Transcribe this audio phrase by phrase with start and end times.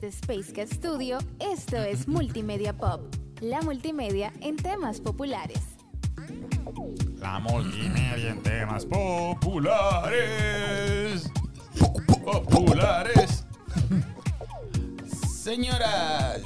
[0.00, 3.00] de Space Cat Studio, esto es Multimedia Pop,
[3.40, 5.60] la multimedia en temas populares.
[7.16, 10.18] La multimedia en temas populares.
[12.24, 13.44] Populares.
[15.28, 16.42] Señoras,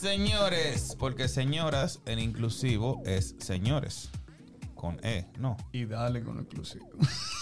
[0.00, 4.10] señores, porque señoras en inclusivo es señores.
[4.74, 5.56] Con E, no.
[5.72, 6.88] Y dale con exclusivo.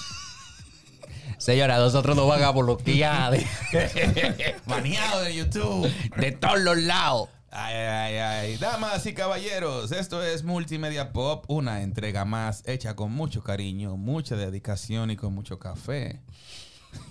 [1.37, 5.92] Señora, nosotros nos van a bloquear de, Baneado de YouTube.
[6.16, 7.28] de todos los lados.
[7.51, 8.56] Ay, ay, ay.
[8.59, 14.37] Damas y caballeros, esto es Multimedia Pop, una entrega más hecha con mucho cariño, mucha
[14.37, 16.20] dedicación y con mucho café.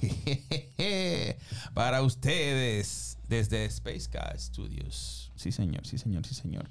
[1.74, 5.32] Para ustedes, desde Space Cat Studios.
[5.36, 6.70] Sí, señor, sí, señor, sí, señor.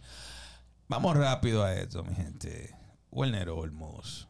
[0.88, 2.74] Vamos rápido a esto, mi gente.
[3.10, 4.28] Werner Olmos.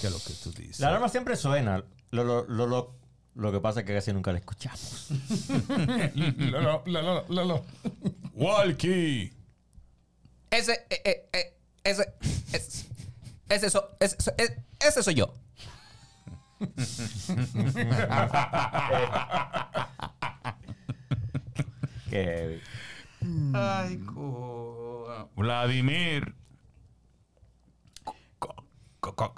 [0.00, 0.80] ¿Qué es lo que tú dices?
[0.80, 1.84] La alarma siempre suena.
[2.10, 2.94] Lo, lo, lo, lo,
[3.34, 5.08] lo que pasa es que casi nunca la escuchamos.
[6.38, 7.64] Lolo, lolo, lolo.
[8.34, 9.32] Walkie.
[10.50, 12.14] Ese, eh, eh, eh, ese,
[12.52, 12.86] ese,
[13.48, 15.32] ese, so- ese, so- eh, ese soy yo.
[22.10, 22.60] Qué.
[23.54, 26.34] Ay, co- Vladimir.
[28.04, 28.14] Co-
[29.00, 29.34] co- co-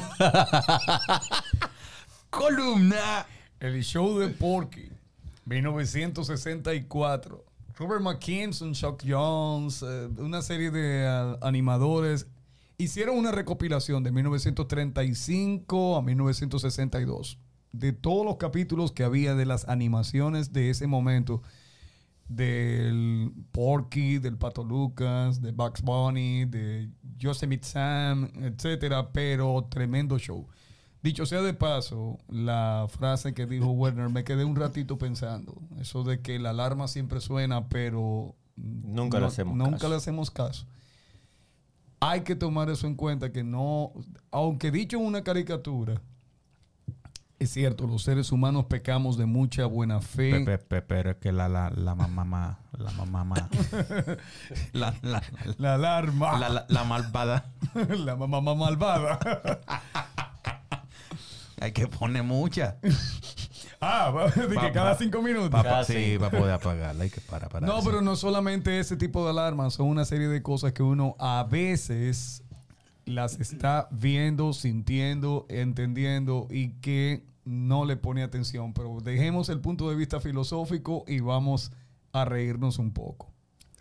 [2.30, 3.26] Columna.
[3.60, 4.88] El show de Porky,
[5.44, 7.44] 1964.
[7.76, 12.26] Robert McKinson, Chuck Jones, eh, una serie de ah, animadores
[12.78, 17.38] hicieron una recopilación de 1935 a 1962
[17.72, 21.42] de todos los capítulos que había de las animaciones de ese momento
[22.34, 30.46] del Porky, del Pato Lucas, de Bugs Bunny, de Yosemite Sam, etcétera, pero tremendo show.
[31.02, 35.60] Dicho sea de paso, la frase que dijo Werner, me quedé un ratito pensando.
[35.80, 39.88] Eso de que la alarma siempre suena, pero Nunca le hacemos nunca caso.
[39.88, 40.66] le hacemos caso.
[42.00, 43.92] Hay que tomar eso en cuenta que no,
[44.30, 46.00] aunque dicho en una caricatura,
[47.42, 50.30] es cierto, los seres humanos pecamos de mucha buena fe.
[50.32, 53.48] Pepe, Pepe, pero es que la, la, la mamá, ma- la mamá, ma-
[54.72, 55.22] la, la,
[55.58, 56.38] La alarma.
[56.38, 57.44] la, la, la malvada.
[57.74, 59.18] La mamá malvada.
[61.60, 62.76] Hay que poner mucha.
[63.80, 65.50] ah, va, de que Pa- cada cinco minutos.
[65.50, 66.20] Pa- pa- Cada sí, cinco.
[66.28, 67.04] para poder apagarla.
[67.04, 67.68] Hay que parar, parar.
[67.68, 71.14] No, pero no solamente ese tipo de alarmas, son una serie de cosas que uno
[71.20, 72.42] a veces
[73.04, 78.72] las está viendo, sintiendo, entendiendo y que no le pone atención.
[78.72, 81.72] Pero dejemos el punto de vista filosófico y vamos
[82.12, 83.30] a reírnos un poco.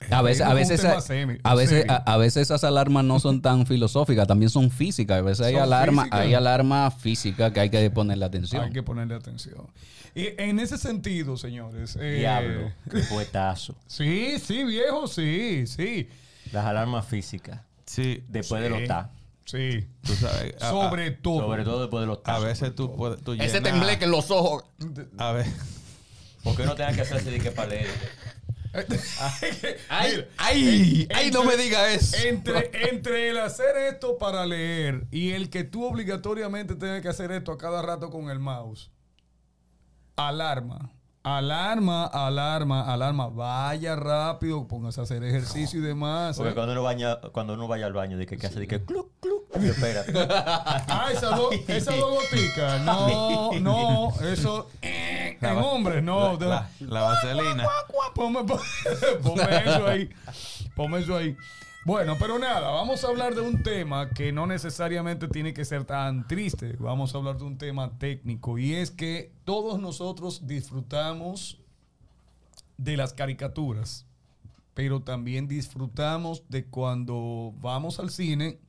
[0.09, 3.39] A veces, a veces, a, semi- a veces, a, a veces esas alarmas no son
[3.43, 5.19] tan filosóficas, también son físicas.
[5.19, 6.19] A veces hay alarmas, físicas.
[6.21, 8.63] hay alarmas físicas que hay que ponerle atención.
[8.63, 9.67] Hay que ponerle atención.
[10.15, 11.95] Y en ese sentido, señores.
[12.01, 12.71] eh, Diablo.
[12.89, 13.75] Qué poetazo.
[13.85, 16.09] Sí, sí, viejo, sí, sí.
[16.51, 17.61] Las alarmas físicas.
[17.85, 18.63] Sí, Después Sí.
[18.63, 19.11] de los ta.
[19.45, 19.87] Sí.
[20.03, 20.55] tú sabes.
[20.61, 21.41] a- Sobre todo.
[21.41, 22.35] Sobre todo después de los A, ta.
[22.35, 23.21] a veces tú puedes.
[23.23, 24.63] Tú Ese llenas- tembleque en los ojos.
[25.17, 25.45] A ver.
[26.43, 27.87] Porque no tengan que hacerse de que para leer.
[29.89, 30.25] ¡Ay!
[30.37, 31.07] ¡Ay!
[31.13, 31.31] ¡Ay!
[31.31, 32.15] No me diga eso.
[32.25, 37.31] Entre, entre el hacer esto para leer y el que tú obligatoriamente tengas que hacer
[37.33, 38.89] esto a cada rato con el mouse.
[40.15, 40.91] Alarma.
[41.23, 43.27] Alarma, alarma, alarma.
[43.27, 46.37] Vaya rápido, póngase a hacer ejercicio y demás.
[46.37, 46.55] Porque ¿eh?
[46.55, 49.11] cuando uno, baña, cuando uno vaya al baño, de que, que hace de que cluc,
[49.69, 50.13] espérate.
[50.87, 52.81] Ah, esas dos esa dos goticas.
[52.81, 56.37] No, no, eso eh, en hombres, no.
[56.39, 57.67] La, la vaselina.
[58.15, 58.59] Ponme, pon-
[59.23, 60.09] ponme eso ahí.
[60.75, 61.35] Ponme eso ahí.
[61.83, 65.83] Bueno, pero nada, vamos a hablar de un tema que no necesariamente tiene que ser
[65.83, 66.75] tan triste.
[66.79, 71.57] Vamos a hablar de un tema técnico y es que todos nosotros disfrutamos
[72.77, 74.05] de las caricaturas,
[74.75, 78.59] pero también disfrutamos de cuando vamos al cine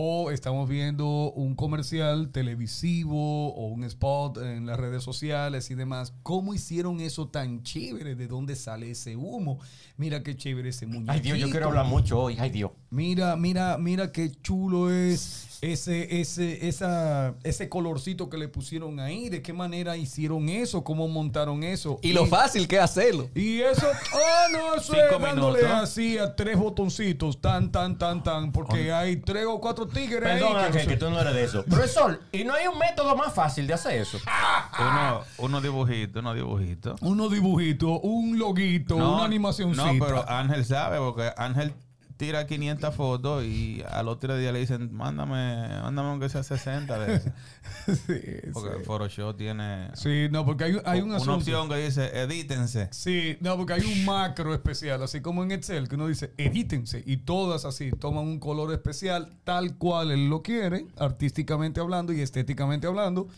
[0.00, 6.14] o estamos viendo un comercial televisivo o un spot en las redes sociales y demás.
[6.22, 8.14] ¿Cómo hicieron eso tan chévere?
[8.14, 9.58] ¿De dónde sale ese humo?
[9.96, 11.12] Mira qué chévere ese muñequito.
[11.12, 12.36] Ay, Dios, yo quiero hablar mucho hoy.
[12.38, 12.70] Ay, Dios.
[12.90, 19.28] Mira, mira, mira qué chulo es ese, ese, esa, ese colorcito que le pusieron ahí.
[19.28, 20.84] ¿De qué manera hicieron eso?
[20.84, 21.98] ¿Cómo montaron eso?
[22.02, 23.28] Y lo fácil que es hacerlo.
[23.34, 25.82] Y eso, oh no, eso Cinco es dándole minutos.
[25.82, 30.56] así a tres botoncitos, tan, tan, tan, tan, porque hay tres o cuatro tigres Perdón,
[30.56, 30.64] ahí.
[30.66, 31.64] Ángel, no que tú no eres de eso.
[31.64, 34.18] Profesor, ¿y no hay un método más fácil de hacer eso?
[34.78, 36.96] Uno, uno dibujito, uno dibujito.
[37.00, 41.74] Unos dibujitos, un loguito, una animación No, pero Ángel sabe, porque Ángel
[42.18, 47.14] tira 500 fotos y al otro día le dicen, mándame, mándame aunque sea 60 de
[47.14, 47.32] esas.
[47.86, 48.20] Sí,
[48.52, 48.84] Porque sí.
[48.84, 51.36] Photoshop tiene Sí, no, porque hay, hay un una asunto.
[51.36, 52.88] opción que dice, edítense.
[52.92, 57.02] Sí, no, porque hay un macro especial, así como en Excel, que uno dice, edítense,
[57.06, 62.20] y todas así, toman un color especial tal cual él lo quiere, artísticamente hablando y
[62.20, 63.28] estéticamente hablando,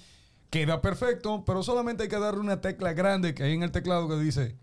[0.48, 4.08] queda perfecto, pero solamente hay que darle una tecla grande que hay en el teclado
[4.08, 4.56] que dice,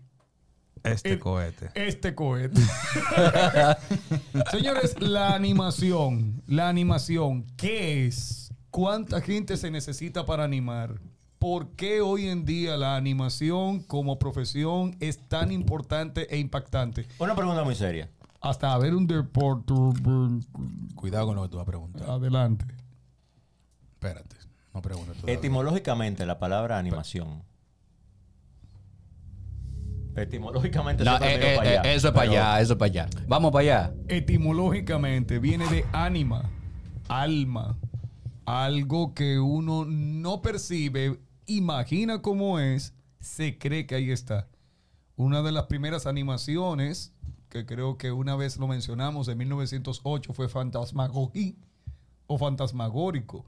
[0.84, 1.70] Este cohete.
[1.74, 2.60] este cohete.
[4.50, 8.52] Señores, la animación, la animación, ¿qué es?
[8.70, 11.00] ¿Cuánta gente se necesita para animar?
[11.38, 17.06] ¿Por qué hoy en día la animación como profesión es tan importante e impactante?
[17.18, 18.10] Una pregunta muy seria.
[18.40, 19.72] Hasta ver un deporte.
[20.94, 22.10] Cuidado con lo que tú vas a preguntar.
[22.10, 22.64] Adelante.
[23.92, 24.36] Espérate,
[24.74, 25.16] no preguntes.
[25.26, 27.42] Etimológicamente, la palabra animación.
[30.22, 32.90] Etimológicamente, No, siempre eh, eh, para eh, allá, eso es para allá, eso es para
[32.90, 33.08] allá.
[33.26, 33.94] Vamos para allá.
[34.08, 36.50] Etimológicamente viene de ánima,
[37.08, 37.78] alma,
[38.44, 44.48] algo que uno no percibe, imagina cómo es, se cree que ahí está.
[45.16, 47.12] Una de las primeras animaciones,
[47.48, 51.58] que creo que una vez lo mencionamos, de 1908, fue Fantasmagorí
[52.26, 53.44] o Fantasmagórico.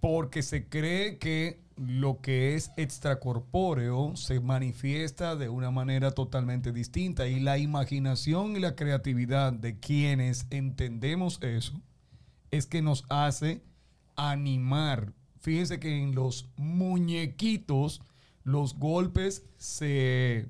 [0.00, 7.28] Porque se cree que lo que es extracorpóreo se manifiesta de una manera totalmente distinta
[7.28, 11.80] y la imaginación y la creatividad de quienes entendemos eso
[12.50, 13.62] es que nos hace
[14.16, 15.12] animar.
[15.40, 18.02] Fíjense que en los muñequitos
[18.42, 20.48] los golpes se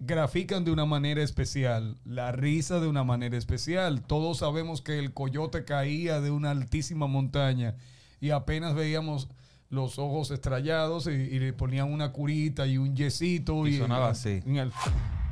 [0.00, 4.02] grafican de una manera especial, la risa de una manera especial.
[4.02, 7.76] Todos sabemos que el coyote caía de una altísima montaña
[8.20, 9.28] y apenas veíamos
[9.70, 13.66] los ojos estrellados y, y le ponían una curita y un yesito.
[13.66, 14.40] Y Y, sonaba así.
[14.46, 14.72] en el-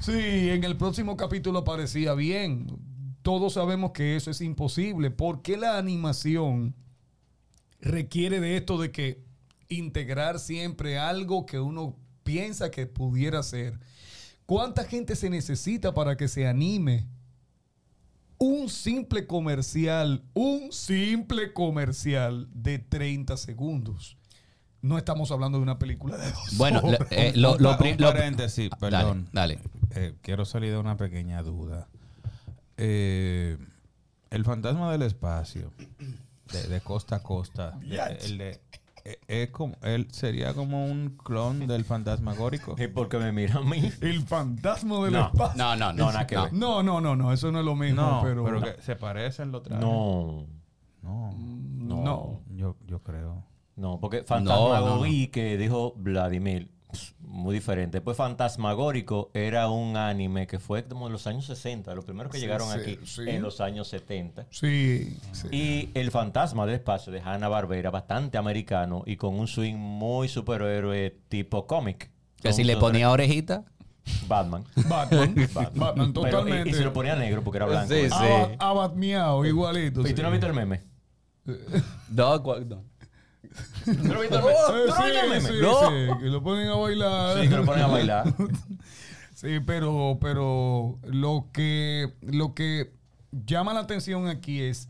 [0.01, 0.13] sí,
[0.51, 2.67] en el próximo capítulo aparecía bien.
[3.23, 5.11] Todos sabemos que eso es imposible.
[5.11, 6.75] ¿Por qué la animación
[7.81, 9.25] requiere de esto de que
[9.69, 13.79] integrar siempre algo que uno piensa que pudiera ser?
[14.45, 17.07] ¿Cuánta gente se necesita para que se anime?
[18.39, 24.17] Un simple comercial, un simple comercial de 30 segundos.
[24.83, 27.01] No estamos hablando de una película de dos Bueno, horas.
[27.11, 29.29] eh, lo, lo Un pri- pa- un lo- paréntesis, Dale, perdón.
[29.33, 29.59] Dale.
[29.95, 31.89] Eh, quiero salir de una pequeña duda.
[32.77, 33.57] Eh,
[34.31, 35.73] el fantasma del espacio,
[36.53, 38.61] de, de costa a costa, de- el de- eh,
[39.29, 42.75] es como, él sería como un clon del fantasmagórico.
[42.83, 43.91] ¿Y por qué me mira a mí?
[44.01, 45.27] El fantasma del No.
[45.27, 45.57] espacio.
[45.59, 46.13] No, no, No, no.
[46.13, 46.43] nada que no.
[46.45, 46.53] ver.
[46.53, 49.53] No, no, no, no, eso no es lo mismo, No, pero, pero, que se parecen
[49.53, 49.85] los trajes.
[49.85, 50.47] No,
[51.03, 52.03] No, no.
[52.05, 52.41] no.
[52.55, 53.45] yo, yo creo.
[53.77, 56.71] no, porque no, Fantasmagorí, que dijo Vladimir,
[57.37, 58.01] muy diferente.
[58.01, 62.39] Pues Fantasmagórico era un anime que fue como en los años 60, los primeros que
[62.39, 63.23] Sí, llegaron sí, aquí sí.
[63.27, 64.47] en los años 70.
[64.51, 65.49] Sí, sí.
[65.53, 70.29] Y el fantasma del espacio de Hanna Barbera, bastante americano y con un swing muy
[70.29, 72.11] superhéroe tipo cómic.
[72.41, 73.65] Que si le ponía orejita.
[74.29, 74.65] Batman.
[74.89, 75.35] Batman,
[75.75, 76.71] Batman, Pero, y- totalmente.
[76.71, 77.89] y, se lo ponía negro porque era blanco.
[77.93, 78.11] Sí, ¿eh?
[78.11, 78.57] sí.
[78.59, 80.01] Abat, igualito.
[80.03, 80.15] ¿Y sí.
[80.15, 80.83] tú no has visto el meme?
[82.11, 82.43] No,
[86.21, 87.43] que lo ponen a bailar.
[87.43, 88.35] Sí, que lo ponen a bailar.
[89.35, 92.95] Sí, pero, pero lo que, lo que
[93.45, 94.89] llama la atención aquí es,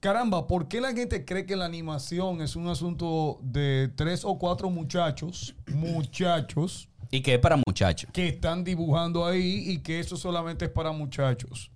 [0.00, 4.38] caramba, ¿por qué la gente cree que la animación es un asunto de tres o
[4.38, 8.08] cuatro muchachos, muchachos, Y que es para muchachos.
[8.14, 11.70] que están dibujando ahí y que eso solamente es para muchachos?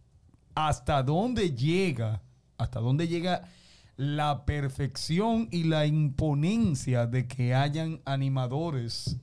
[0.55, 2.23] ¿Hasta dónde llega?
[2.57, 3.43] ¿Hasta dónde llega
[3.99, 9.17] la perfección y la imponencia de que hayan animadores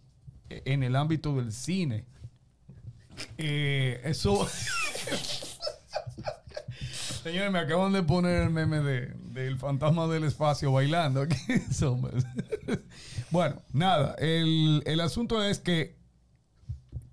[0.49, 2.05] en el ámbito del cine?
[3.37, 4.47] Eh, eso.
[7.23, 11.37] Señores, me acaban de poner el meme de, del fantasma del espacio bailando aquí.
[13.31, 14.15] Bueno, nada.
[14.19, 15.97] El, el asunto es que.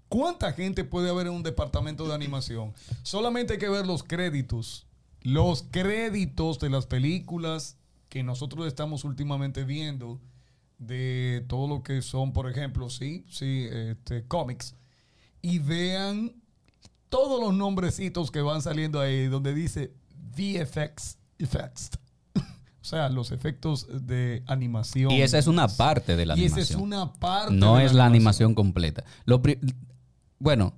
[0.08, 2.74] ¿Cuánta gente puede haber en un departamento de animación?
[3.02, 4.86] Solamente hay que ver los créditos.
[5.22, 10.20] Los créditos de las películas que nosotros estamos últimamente viendo.
[10.78, 14.74] De todo lo que son, por ejemplo, sí, sí, este, cómics
[15.42, 16.32] y vean
[17.08, 19.92] todos los nombrecitos que van saliendo ahí donde dice
[20.36, 21.90] VFX effects.
[22.36, 25.10] o sea, los efectos de animación.
[25.10, 26.60] Y esa es una parte de la Y animación.
[26.60, 27.54] esa es una parte.
[27.54, 29.04] No de es la animación completa.
[29.24, 29.42] Lo
[30.38, 30.74] bueno,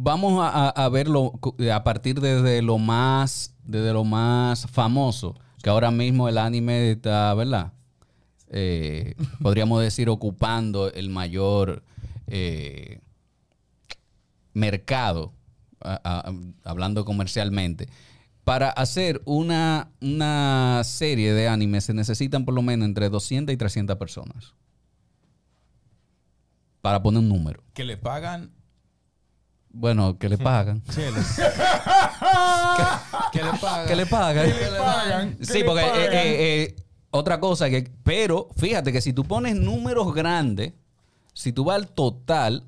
[0.00, 5.70] vamos a, a- verlo cu- a partir desde lo más, desde lo más famoso, que
[5.70, 7.72] ahora mismo el anime está, ¿verdad?
[8.50, 11.82] Eh, podríamos decir ocupando el mayor
[12.28, 13.00] eh,
[14.54, 15.32] mercado
[16.64, 17.88] hablando comercialmente,
[18.44, 23.56] para hacer una, una serie de anime se necesitan por lo menos entre 200 y
[23.56, 24.54] 300 personas.
[26.80, 27.62] Para poner un número.
[27.74, 28.50] Que le pagan.
[29.78, 30.82] Bueno, que le pagan.
[30.92, 31.36] cheles.
[32.76, 33.86] que, que le pagan.
[33.86, 34.46] que le pagan.
[34.46, 35.36] le pagan?
[35.38, 36.12] ¿Qué Sí, le porque eh, pagan?
[36.12, 36.76] eh, eh,
[37.10, 40.72] otra cosa que, pero fíjate que si tú pones números grandes,
[41.32, 42.64] si tú vas al total,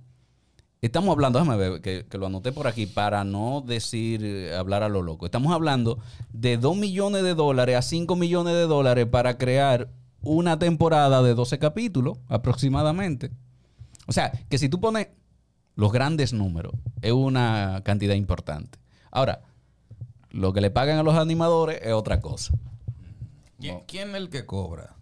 [0.81, 4.89] estamos hablando, déjame ver, que, que lo anoté por aquí para no decir, hablar a
[4.89, 5.27] lo loco.
[5.27, 5.99] Estamos hablando
[6.33, 9.89] de 2 millones de dólares a 5 millones de dólares para crear
[10.23, 13.31] una temporada de 12 capítulos aproximadamente.
[14.07, 15.09] O sea, que si tú pones
[15.81, 18.79] los grandes números, es una cantidad importante.
[19.11, 19.41] Ahora,
[20.31, 22.55] lo que le pagan a los animadores es otra cosa.
[23.59, 24.95] ¿Quién, quién es el que cobra?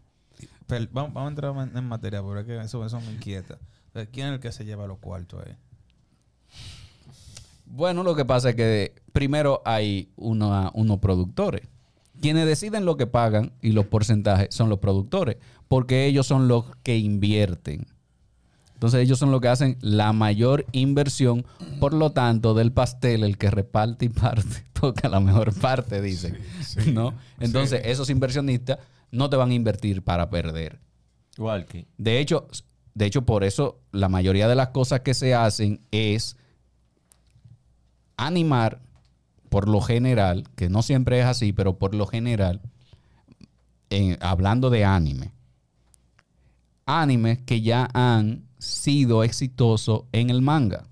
[0.93, 3.59] Vamos, vamos a entrar en, en materia porque eso, eso me inquieta.
[4.13, 5.55] ¿Quién es el que se lleva los cuartos ahí?
[7.67, 11.63] Bueno, lo que pasa es que primero hay una- unos productores.
[12.21, 15.37] Quienes deciden lo que pagan y los porcentajes son los productores,
[15.69, 17.87] porque ellos son los que invierten.
[18.79, 21.45] Entonces ellos son los que hacen la mayor inversión,
[21.81, 26.39] por lo tanto, del pastel, el que reparte y parte, toca la mejor parte, dicen.
[26.95, 27.13] ¿no?
[27.41, 28.79] Entonces esos inversionistas
[29.11, 30.79] no te van a invertir para perder.
[31.37, 31.89] Igual que.
[31.97, 32.47] De hecho,
[32.95, 36.37] de hecho, por eso la mayoría de las cosas que se hacen es
[38.17, 38.81] animar,
[39.49, 42.61] por lo general, que no siempre es así, pero por lo general,
[43.91, 45.33] en- hablando de anime,
[46.87, 50.85] animes que ya han sido exitosos en el manga.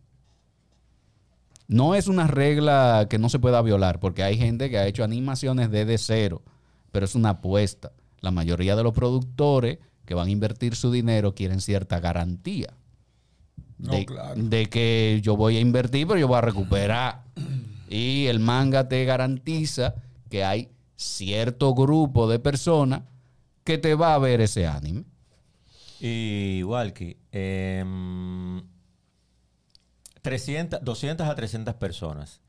[1.68, 5.02] No es una regla que no se pueda violar, porque hay gente que ha hecho
[5.02, 6.42] animaciones desde cero,
[6.92, 7.92] pero es una apuesta.
[8.20, 12.72] La mayoría de los productores que van a invertir su dinero quieren cierta garantía.
[13.78, 14.40] No, De, claro.
[14.42, 17.24] de que yo voy a invertir, pero yo voy a recuperar.
[17.88, 19.94] Y el manga te garantiza
[20.30, 23.02] que hay cierto grupo de personas
[23.64, 25.04] que te va a ver ese anime.
[26.00, 26.62] Y
[26.94, 27.16] que.
[27.32, 28.62] em,
[30.22, 32.40] 300, 200 a 300 personas.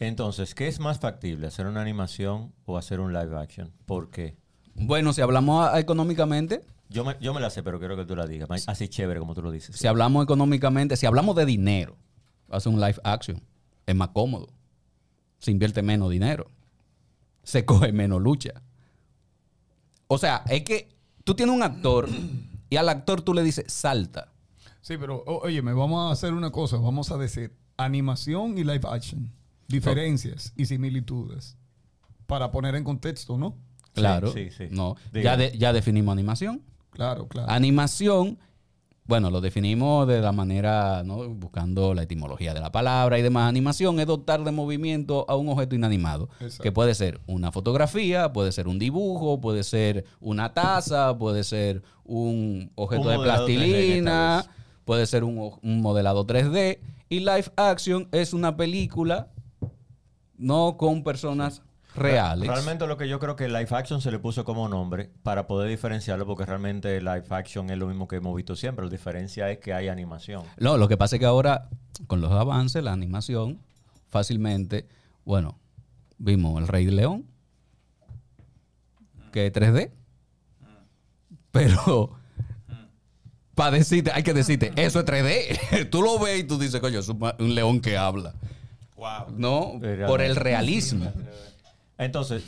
[0.00, 1.46] Entonces, ¿qué es más factible?
[1.46, 3.72] ¿Hacer una animación o hacer un live action?
[3.86, 4.36] ¿Por qué?
[4.74, 8.26] Bueno, si hablamos económicamente, Yo me, yo me la sé, pero quiero que tú la
[8.26, 8.48] digas.
[8.66, 9.76] Así chévere como tú lo dices.
[9.76, 11.96] si hablamos económicamente, si hablamos de dinero,
[12.50, 13.40] hace un live action,
[13.86, 14.48] es más cómodo.
[15.38, 16.50] Se invierte menos dinero.
[17.44, 18.62] Se coge menos lucha.
[20.08, 20.88] O sea, es que
[21.24, 22.08] tú tienes un actor
[22.72, 24.32] y al actor tú le dices, salta.
[24.80, 26.76] Sí, pero oye, me vamos a hacer una cosa.
[26.78, 29.30] Vamos a decir animación y live action.
[29.68, 31.56] Diferencias y similitudes.
[32.26, 33.56] Para poner en contexto, ¿no?
[33.92, 34.32] Claro.
[34.32, 34.68] sí, sí.
[34.70, 34.96] No.
[35.12, 36.62] Ya, de- ya definimos animación.
[36.90, 37.50] Claro, claro.
[37.50, 38.38] Animación,
[39.04, 41.28] bueno, lo definimos de la manera, ¿no?
[41.28, 43.48] buscando la etimología de la palabra y demás.
[43.48, 46.62] Animación es dotar de movimiento a un objeto inanimado, Exacto.
[46.62, 51.82] que puede ser una fotografía, puede ser un dibujo, puede ser una taza, puede ser
[52.04, 54.46] un objeto Un de modelado 3D, plastilina,
[54.84, 56.78] puede ser un, un modelado 3D.
[57.08, 59.28] Y live action es una película,
[60.38, 61.62] no con personas
[61.94, 62.48] reales.
[62.48, 65.68] Realmente lo que yo creo que live action se le puso como nombre para poder
[65.68, 68.84] diferenciarlo, porque realmente live action es lo mismo que hemos visto siempre.
[68.84, 70.42] La diferencia es que hay animación.
[70.58, 71.68] No, lo que pasa es que ahora,
[72.06, 73.60] con los avances, la animación,
[74.08, 74.86] fácilmente,
[75.24, 75.58] bueno,
[76.18, 77.26] vimos El Rey León,
[79.32, 79.90] que es 3D,
[81.50, 82.16] pero
[83.54, 85.88] para decirte, hay que decirte, eso es 3D.
[85.90, 88.34] tú lo ves y tú dices, coño, es un, león que habla.
[88.96, 89.36] Wow.
[89.36, 90.06] No, Realmente.
[90.06, 91.12] por el realismo.
[91.98, 92.44] Entonces,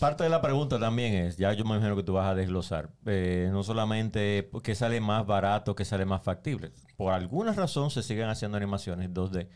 [0.00, 2.90] parte de la pregunta también es, ya yo me imagino que tú vas a desglosar,
[3.06, 6.72] eh, no solamente que sale más barato, que sale más factible.
[6.96, 9.48] Por alguna razón se siguen haciendo animaciones 2D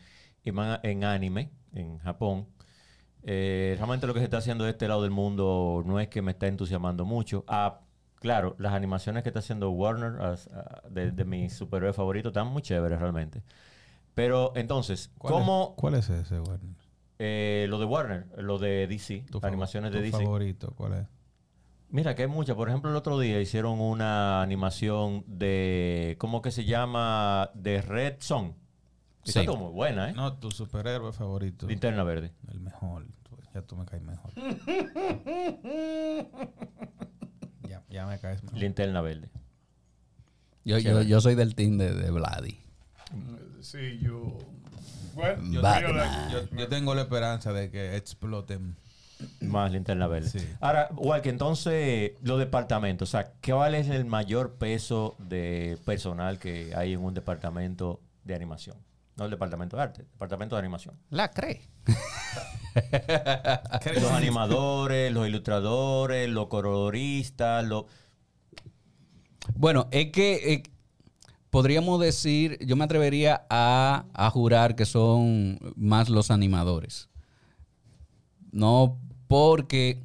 [0.43, 2.47] y más en anime, en Japón.
[3.23, 6.21] Eh, realmente lo que se está haciendo de este lado del mundo no es que
[6.21, 7.43] me está entusiasmando mucho.
[7.47, 7.79] Ah,
[8.15, 12.47] claro, las animaciones que está haciendo Warner as- ah, de, de mis superhéroes favoritos están
[12.47, 13.41] muy chéveres realmente.
[14.13, 16.75] Pero entonces, ¿Cuál ¿cómo Es, ¿Cuál es ese, Warner?
[17.23, 20.17] Eh, lo de Warner, lo de DC, Tu animaciones de tu DC?
[20.23, 21.07] favorito, ¿cuál es?
[21.89, 22.55] Mira, que hay muchas.
[22.55, 27.51] Por ejemplo, el otro día hicieron una animación de, ¿cómo que se llama?
[27.53, 28.55] De Red Son.
[29.23, 29.45] Está Sí.
[29.45, 30.13] todo muy buena, ¿eh?
[30.13, 31.67] No, tu superhéroe favorito.
[31.67, 32.33] Linterna Verde.
[32.51, 33.05] El mejor.
[33.53, 34.31] Ya tú me caes mejor.
[37.69, 38.59] ya, ya me caes mejor.
[38.59, 39.29] Linterna Verde.
[40.65, 42.57] Yo, yo, yo soy del team de, de Vladi.
[43.61, 44.37] Sí, yo.
[45.13, 46.29] Bueno, Yo, Batman.
[46.31, 48.75] yo- yo tengo la esperanza de que exploten.
[49.41, 50.27] Más Linterna Verde.
[50.29, 50.45] Sí.
[50.59, 53.09] Ahora, igual que entonces, los departamentos.
[53.09, 58.35] O sea, ¿cuál es el mayor peso de personal que hay en un departamento de
[58.35, 58.75] animación?
[59.15, 60.95] No el departamento de arte, el departamento de animación.
[61.09, 61.61] La cree.
[64.01, 67.85] Los animadores, los ilustradores, los coloristas, los...
[69.55, 70.63] Bueno, es que
[71.53, 77.09] podríamos decir, yo me atrevería a, jurar que son más los animadores.
[78.51, 80.01] No porque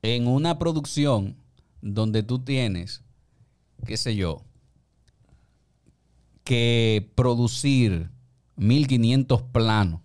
[0.00, 1.36] en una producción
[1.82, 3.02] donde tú tienes,
[3.84, 4.42] qué sé yo,
[6.44, 8.08] que producir
[8.56, 10.00] 1500 planos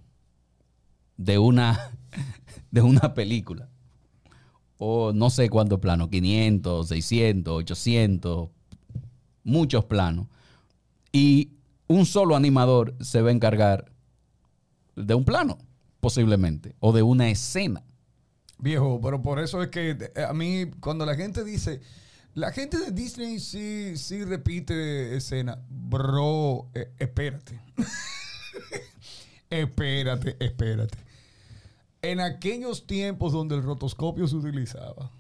[1.16, 1.94] de una,
[2.70, 3.70] de una película.
[4.78, 8.50] O no sé cuántos planos, 500, 600, 800,
[9.46, 10.28] muchos planos.
[11.12, 11.52] Y
[11.88, 13.92] un solo animador se va a encargar
[14.96, 15.58] de un plano,
[16.00, 17.84] posiblemente, o de una escena.
[18.60, 21.82] Viejo, pero por eso es que eh, a mí, cuando la gente dice,
[22.36, 27.60] la gente de Disney sí, sí repite escena, bro, eh, espérate.
[29.50, 30.98] espérate, espérate.
[32.02, 35.12] En aquellos tiempos donde el rotoscopio se utilizaba,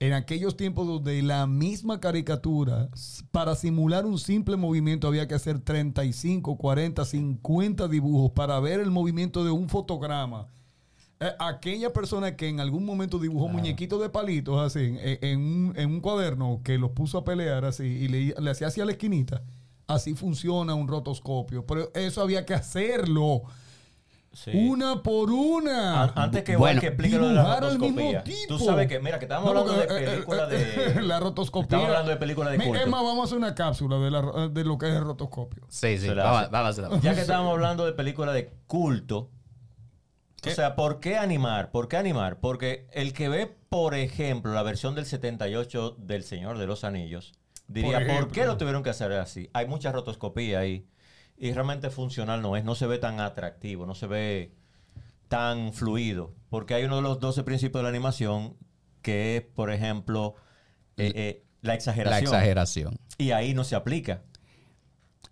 [0.00, 2.88] en aquellos tiempos donde la misma caricatura,
[3.30, 8.90] para simular un simple movimiento había que hacer 35, 40, 50 dibujos para ver el
[8.90, 10.46] movimiento de un fotograma.
[11.20, 15.72] Eh, aquella persona que en algún momento dibujó muñequitos de palitos así en, en un,
[15.76, 18.92] en un cuaderno que los puso a pelear así y le, le hacía hacia la
[18.92, 19.42] esquinita,
[19.86, 21.66] así funciona un rotoscopio.
[21.66, 23.42] Pero eso había que hacerlo
[24.32, 24.52] Sí.
[24.54, 26.04] una por una.
[26.04, 28.22] An- Antes que Bueno, bueno, explique lo de la rotoscopía.
[28.22, 28.38] tipo.
[28.48, 31.02] Tú sabes que, mira, que estábamos No, hablando de porque, eh, películas eh, de...
[31.02, 31.64] La rotoscopía.
[31.64, 32.80] Estamos hablando de películas de Mi- culto.
[32.82, 35.66] Emma, vamos a hacer una cápsula de, la- de lo que es el rotoscopio.
[35.68, 37.00] Sí, sí, vamos, vamos hacerla.
[37.00, 39.30] Ya que estábamos hablando de películas de culto,
[40.46, 41.70] o sea, ¿por qué animar?
[41.72, 42.38] ¿Por qué animar?
[42.40, 47.32] Porque el que ve, por ejemplo, la versión del 78 del Señor de los Anillos,
[47.66, 49.50] diría, Por ¿por, qué lo tuvieron que hacer así?
[49.52, 50.86] Hay mucha rotoscopía ahí
[51.40, 54.54] y realmente funcional no es, no se ve tan atractivo, no se ve
[55.28, 58.56] tan fluido, porque hay uno de los 12 principios de la animación
[59.02, 60.34] que es, por ejemplo,
[60.96, 62.22] eh, eh, la La exageración.
[62.34, 62.98] exageración.
[63.16, 64.22] Y ahí no se aplica.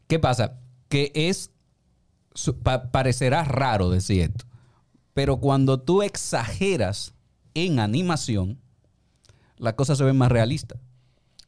[0.07, 0.59] ¿Qué pasa?
[0.89, 1.51] Que es.
[2.63, 4.47] pa- parecerá raro decir esto.
[5.13, 7.15] Pero cuando tú exageras
[7.55, 8.59] en animación,
[9.59, 10.77] la cosa se ve más realista.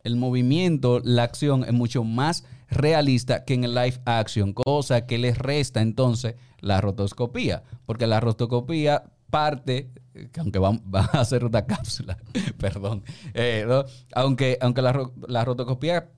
[0.03, 5.19] El movimiento, la acción es mucho más realista que en el live action, cosa que
[5.19, 7.63] les resta entonces la rotoscopía.
[7.87, 9.91] Porque la rotoscopía parte,
[10.33, 12.17] que aunque va, va a hacer una cápsula,
[12.59, 13.03] perdón,
[13.35, 13.85] eh, ¿no?
[14.15, 16.11] aunque, aunque la, la rotoscopía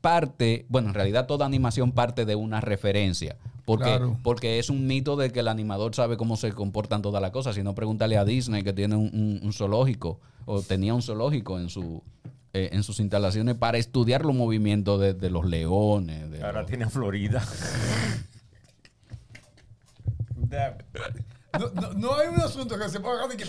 [0.00, 3.36] parte, bueno, en realidad toda animación parte de una referencia.
[3.64, 4.18] Porque, Claro.
[4.24, 7.54] porque es un mito de que el animador sabe cómo se comportan todas las cosas.
[7.54, 11.60] Si no, pregúntale a Disney que tiene un, un- un zoológico o tenía un zoológico
[11.60, 12.02] en, su,
[12.54, 16.30] eh, en sus instalaciones para estudiar los movimientos de, de los leones.
[16.30, 17.42] de Ahora los- tiene a Florida.
[21.58, 23.44] No, no- no hay un asunto que se ponga así que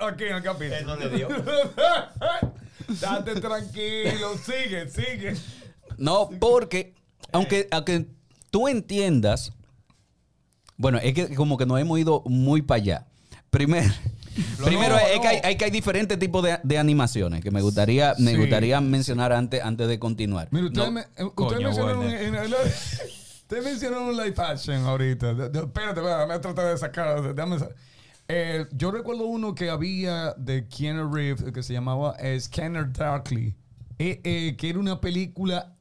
[0.00, 0.76] aquí en el capítulo.
[0.76, 1.28] Es donde dio.
[3.00, 5.34] Date tranquilo, sigue, sigue.
[5.98, 6.94] No, porque
[7.32, 8.06] aunque, aunque
[8.50, 9.52] tú entiendas,
[10.76, 13.06] bueno, es que como que nos hemos ido muy para allá.
[13.50, 13.92] Primero,
[14.64, 15.20] primero no, es.
[15.20, 18.80] Que hay, hay que hay diferentes tipos de, de animaciones que me gustaría, me gustaría
[18.80, 20.48] mencionar antes, antes de continuar.
[20.50, 22.16] Mira, ustedes No, me- eh, ustedes coño, mencionaron bueno.
[22.18, 22.44] en- en-
[23.42, 25.34] ustedes mencionaron un live action ahorita.
[25.34, 27.34] De- de- Espérate, espérate, me tratar de sacar.
[27.34, 27.70] déjame sa-
[28.28, 33.54] Eh, yo recuerdo uno que había de Keanu Reeves que se llamaba Scanner Darkly.
[33.98, 35.75] Eh, eh, que era una película.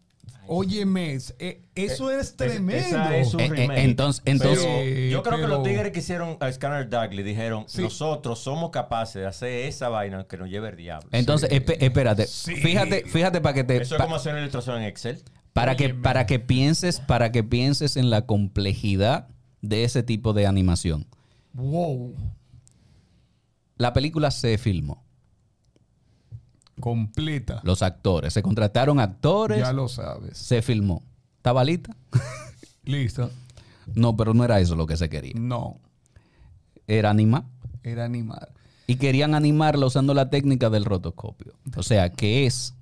[0.47, 2.73] Óyeme, eh, eso es tremendo.
[2.75, 6.37] Esa es un Eh, eh, entonces- entonces- Pero yo creo que los tigres que hicieron
[6.39, 7.81] a Scanner Darkly dijeron, Sí.
[7.81, 11.07] nosotros somos capaces de hacer esa vaina que nos lleve el diablo.
[11.11, 12.55] Entonces, espérate, Sí.
[12.55, 15.21] fíjate, fíjate para que te Eso es como hacer una ilustración en Excel.
[15.53, 19.27] para que para que pienses, para que pienses en la complejidad
[19.61, 21.07] de ese tipo de animación.
[21.53, 22.13] Wow.
[23.77, 25.04] La película se filmó.
[26.85, 27.61] Completa.
[27.63, 30.37] Los actores, se contrataron actores, Ya lo sabes.
[30.37, 31.01] se filmó.
[31.37, 31.95] ¿Estaba lista?
[32.83, 33.31] Listo.
[33.95, 35.33] No, pero no era eso lo que se quería.
[35.35, 35.79] No.
[36.85, 37.45] Era animar.
[37.81, 38.49] Era animar.
[38.85, 41.53] Y querían animarla usando la técnica del rotoscopio.
[41.75, 42.75] O sea, que es.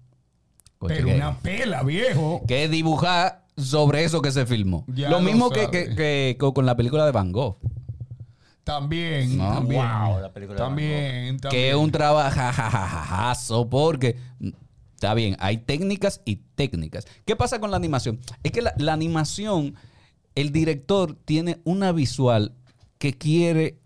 [0.80, 2.42] Coche, Pero que- una pela, viejo.
[2.46, 4.84] que es dibujar sobre eso que se filmó.
[4.88, 7.56] Ya lo lo mismo que, que- con la película de Van Gogh.
[8.64, 9.38] También.
[9.38, 9.54] No.
[9.54, 9.82] También.
[9.82, 11.38] Wow, la película de Van También.
[11.50, 14.18] Que es un trabajazo porque
[14.96, 17.06] está bien, hay técnicas y técnicas.
[17.26, 18.20] ¿Qué pasa con la animación?
[18.42, 19.76] Es que la, la animación,
[20.36, 22.54] el director tiene una visual
[22.98, 23.80] que quiere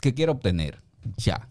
[0.00, 0.82] que quiere obtener
[1.16, 1.48] ya.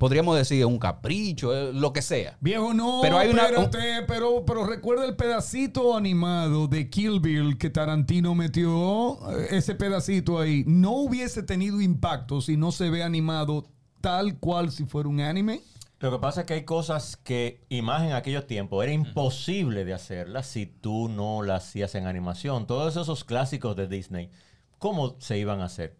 [0.00, 2.38] Podríamos decir un capricho, eh, lo que sea.
[2.40, 7.58] Viejo, no, Pero hay una- espérate, pero, pero recuerda el pedacito animado de Kill Bill
[7.58, 13.02] que Tarantino metió, eh, ese pedacito ahí, no hubiese tenido impacto si no se ve
[13.02, 13.66] animado
[14.00, 15.60] tal cual si fuera un anime.
[15.98, 19.84] Lo que pasa es que hay cosas que, y más en aquellos tiempos, era imposible
[19.84, 22.66] de hacerlas si tú no las hacías en animación.
[22.66, 24.30] Todos esos clásicos de Disney,
[24.78, 25.98] ¿cómo se iban a hacer?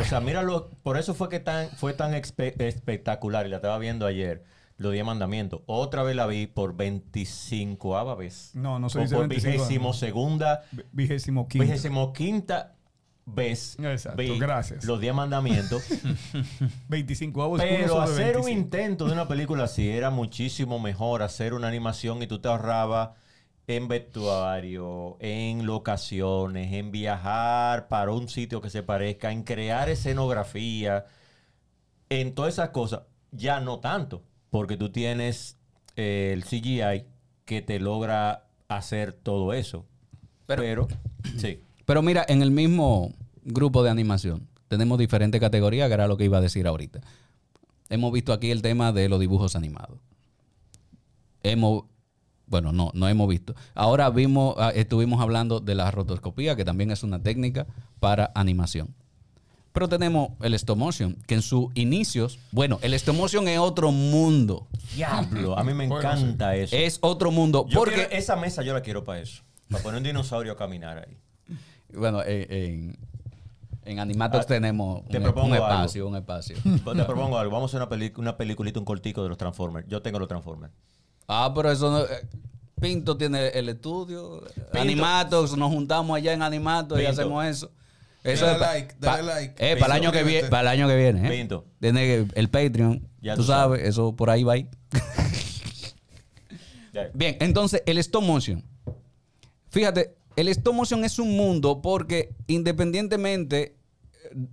[0.00, 4.06] O sea, míralo, por eso fue que tan, fue tan espectacular, y la estaba viendo
[4.06, 4.44] ayer,
[4.76, 5.60] los 10 mandamientos.
[5.66, 8.50] Otra vez la vi por 25 vez.
[8.54, 9.28] No, no dice por 25ª.
[9.28, 11.64] vigésimo segunda, Vigésimo quinto.
[11.66, 12.74] vigésimo quinta
[13.24, 13.76] vez.
[13.78, 14.84] Exacto, vi gracias.
[14.84, 15.82] Los 10 mandamientos.
[16.88, 18.48] 25 avos Pero hacer un 25.
[18.48, 23.10] intento de una película así era muchísimo mejor hacer una animación y tú te ahorrabas
[23.66, 31.06] en vestuario, en locaciones, en viajar para un sitio que se parezca, en crear escenografía,
[32.10, 33.02] en todas esas cosas.
[33.30, 35.56] Ya no tanto, porque tú tienes
[35.96, 37.06] eh, el CGI
[37.44, 39.86] que te logra hacer todo eso.
[40.46, 40.88] Pero- Pero,
[41.38, 41.62] sí.
[41.84, 43.12] Pero mira, en el mismo
[43.44, 47.00] grupo de animación tenemos diferentes categorías, que era lo que iba a decir ahorita.
[47.90, 49.98] Hemos visto aquí el tema de los dibujos animados.
[51.42, 51.84] Hemos,
[52.52, 53.54] bueno, no, no hemos visto.
[53.74, 57.66] Ahora vimos, ah, estuvimos hablando de la rotoscopía, que también es una técnica
[57.98, 58.94] para animación.
[59.72, 63.90] Pero tenemos el stop motion, que en sus inicios, bueno, el stop motion es otro
[63.90, 64.66] mundo.
[64.94, 66.76] Diablo, a mí me Bueno, encanta eso.
[66.76, 67.64] Es otro mundo.
[67.68, 69.42] Yo porque, quiero- esa mesa yo la quiero para eso.
[69.70, 71.16] Para poner un dinosaurio a caminar ahí.
[71.94, 72.98] bueno, en, en,
[73.86, 75.66] en Animatox Ah, tenemos te un, propongo un algo.
[75.68, 76.56] espacio, un espacio.
[76.62, 77.50] Te propongo algo.
[77.54, 79.88] Vamos a hacer una, una peliculita, un cortico de los Transformers.
[79.88, 80.74] Yo tengo los Transformers.
[81.28, 82.00] Ah, pero eso no.
[82.04, 82.26] eh,
[82.80, 84.42] Pinto tiene el estudio.
[84.72, 87.20] Animatos, nos juntamos allá en Animatos y Pinto.
[87.20, 87.70] hacemos eso.
[88.24, 89.72] Eso Dale es like, pa- dale like.
[89.72, 91.30] Eh, para el año que viene, para el año que viene, ¿eh?
[91.30, 91.64] Pinto.
[91.80, 93.08] Tiene el Patreon.
[93.20, 93.88] Ya tú tú sabes, sabes.
[93.90, 94.68] eso por ahí va ahí.
[97.14, 98.62] Bien, entonces el stop motion.
[99.70, 103.76] Fíjate, el stop motion es un mundo porque independientemente,
[104.30, 104.46] eh,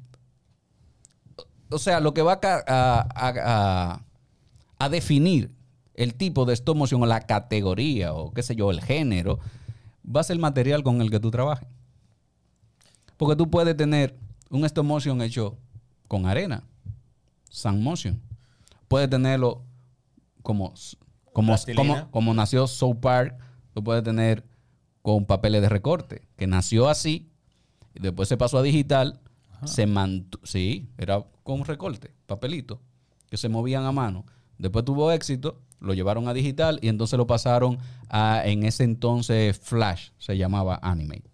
[1.69, 3.33] o sea, lo que va a, ca- a- a-
[3.93, 4.05] a-
[4.79, 5.51] a definir
[5.99, 9.39] el tipo de stop motion o la categoría o qué sé yo, el género,
[10.03, 11.67] va a ser el material con el que tú trabajes.
[13.17, 14.17] Porque tú puedes tener
[14.49, 15.57] un stop motion hecho
[16.07, 16.63] con arena,
[17.49, 18.21] sand motion.
[18.87, 19.61] Puedes tenerlo
[20.41, 20.73] como,
[21.33, 21.57] como,
[22.11, 23.37] como nació South Park,
[23.73, 24.45] tú puedes tener
[25.01, 27.29] con papeles de recorte, que nació así,
[27.93, 29.19] y después se pasó a digital,
[29.65, 32.79] se mantuvo, sí, era con recorte, papelito,
[33.29, 34.25] que se movían a mano.
[34.57, 37.77] Después tuvo éxito, lo llevaron a digital y entonces lo pasaron
[38.09, 41.29] a, en ese entonces Flash, se llamaba Animate.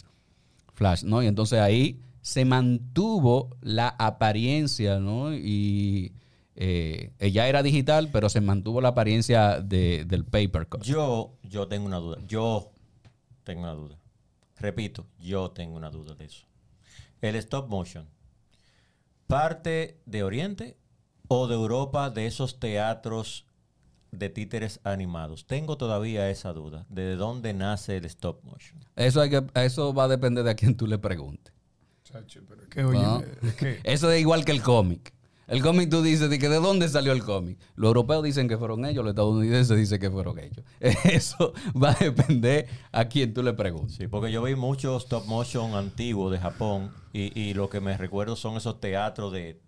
[0.73, 1.23] Flash, ¿no?
[1.23, 5.33] Y entonces ahí se mantuvo la apariencia, ¿no?
[5.33, 6.11] Y
[6.55, 10.83] eh, ella era digital, pero se mantuvo la apariencia de- del paper cut.
[10.83, 12.17] Yo, yo tengo una duda.
[12.27, 12.71] Yo
[13.43, 13.97] tengo una duda.
[14.57, 16.45] Repito, yo tengo una duda de eso.
[17.21, 18.07] El stop motion,
[19.27, 20.77] ¿parte de Oriente
[21.27, 23.45] o de Europa de esos teatros
[24.17, 25.45] de títeres animados?
[25.45, 26.85] Tengo todavía esa duda.
[26.89, 28.79] ¿De dónde nace el stop motion?
[28.95, 31.53] Eso, hay que, eso va a depender de a quien tú le preguntes.
[32.03, 35.13] Chacho, pero que, oye, Eso es igual que el cómic.
[35.47, 37.59] El cómic tú dices de que de dónde salió el cómic.
[37.75, 40.65] Los europeos dicen que fueron ellos, los estadounidenses dicen que fueron ellos.
[40.79, 43.95] Eso va a depender a quien tú le preguntes.
[43.95, 47.95] Sí, porque yo vi muchos stop motion antiguos de Japón y, y lo que me
[47.95, 49.61] recuerdo son esos teatros de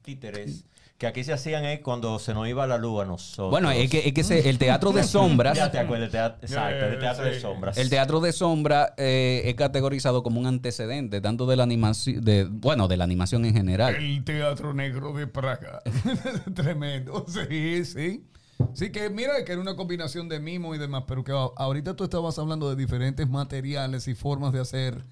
[0.00, 0.64] títeres
[0.98, 3.50] que aquí se hacían eh, cuando se nos iba la luz a nosotros.
[3.50, 6.86] Bueno, es que, es que el teatro de sombras, Ya te acuerdas, el teatro, exacto,
[6.86, 7.78] el teatro de sombras.
[7.78, 12.44] el teatro de sombra eh, es categorizado como un antecedente tanto de la animación, de,
[12.50, 13.94] bueno, de la animación en general.
[13.94, 15.82] El Teatro Negro de Praga.
[16.54, 17.24] Tremendo.
[17.28, 18.24] Sí, sí.
[18.72, 22.02] Sí, que mira que era una combinación de mimo y demás, pero que ahorita tú
[22.02, 25.04] estabas hablando de diferentes materiales y formas de hacer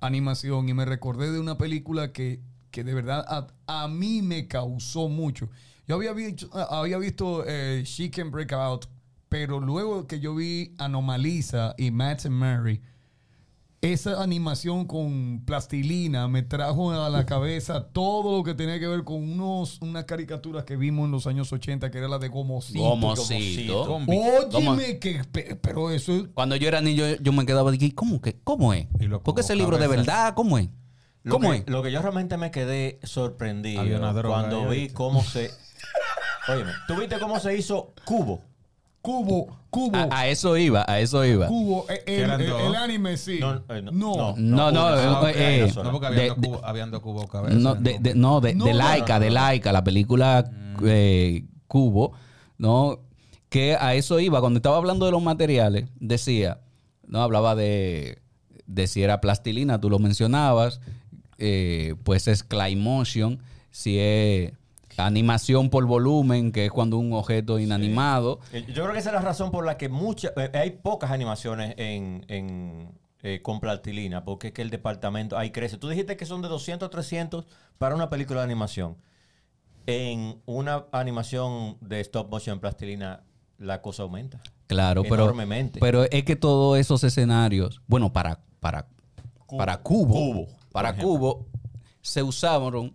[0.00, 3.46] animación y me recordé de una película que, que de verdad a,
[3.84, 5.48] a mí me causó mucho.
[5.86, 8.86] Yo había visto, había visto eh, She Can Break Out,
[9.28, 12.80] pero luego que yo vi Anomalisa y Matt and Mary,
[13.80, 19.04] esa animación con plastilina me trajo a la cabeza todo lo que tenía que ver
[19.04, 22.80] con unos, unas caricaturas que vimos en los años 80, que era la de Gomocito.
[23.86, 24.56] Gomocito.
[24.58, 26.24] Óyeme, que, pe- pero eso es...
[26.34, 28.88] Cuando yo era niño, yo me quedaba de que, ¿cómo, que, ¿cómo es?
[28.98, 30.68] Y lo Porque ese libro de verdad, ¿cómo es?
[31.28, 31.68] Lo ¿Cómo que, es?
[31.68, 35.50] Lo que yo realmente me quedé sorprendido Había una droga cuando vi cómo se...
[36.48, 38.42] Óyeme, ¿tú viste cómo se hizo Cubo?
[39.00, 41.46] Cubo, cubo, A, a eso iba, a eso iba.
[41.46, 41.86] cubo.
[41.88, 43.38] eh, El, el- anime sí.
[43.40, 44.16] No, eh, no, no.
[44.16, 44.34] no.
[44.36, 44.86] No, no,
[45.20, 45.72] una, eh, eh.
[45.76, 46.40] No, porque habían,
[46.90, 47.54] De- dos, cubos cabeza.
[47.54, 49.34] No, de, de- no, de, No, de no, Laika, no, de no.
[49.34, 50.84] Laika, la película Mm.
[50.86, 52.12] eh, Cubo,
[52.58, 52.98] ¿no?
[53.50, 54.40] Que a eso iba.
[54.40, 56.60] Cuando estaba hablando de los materiales, decía,
[57.06, 57.22] ¿no?
[57.22, 58.20] Hablaba de,
[58.66, 60.80] de si era plastilina, tú lo mencionabas,
[61.38, 64.52] eh, pues es Claymotion, si es
[64.96, 68.40] animación por volumen, que es cuando un objeto inanimado.
[68.52, 71.10] Eh, Yo creo que esa es la razón por la que muchas eh, hay pocas
[71.10, 72.90] animaciones en, en,
[73.22, 75.78] eh, con plastilina, porque es que el departamento ahí crece.
[75.78, 77.46] Tú dijiste que son de 200 a 300
[77.78, 78.96] para una película de animación.
[79.86, 83.22] En una animación de stop motion en plastilina,
[83.56, 84.40] la cosa aumenta.
[84.66, 85.80] Claro, Enormemente.
[85.80, 88.86] pero es que todos esos escenarios, bueno, para, para,
[89.56, 90.96] para Cubo, Cubo, para.
[90.96, 91.46] Cubo,
[92.00, 92.94] se usaron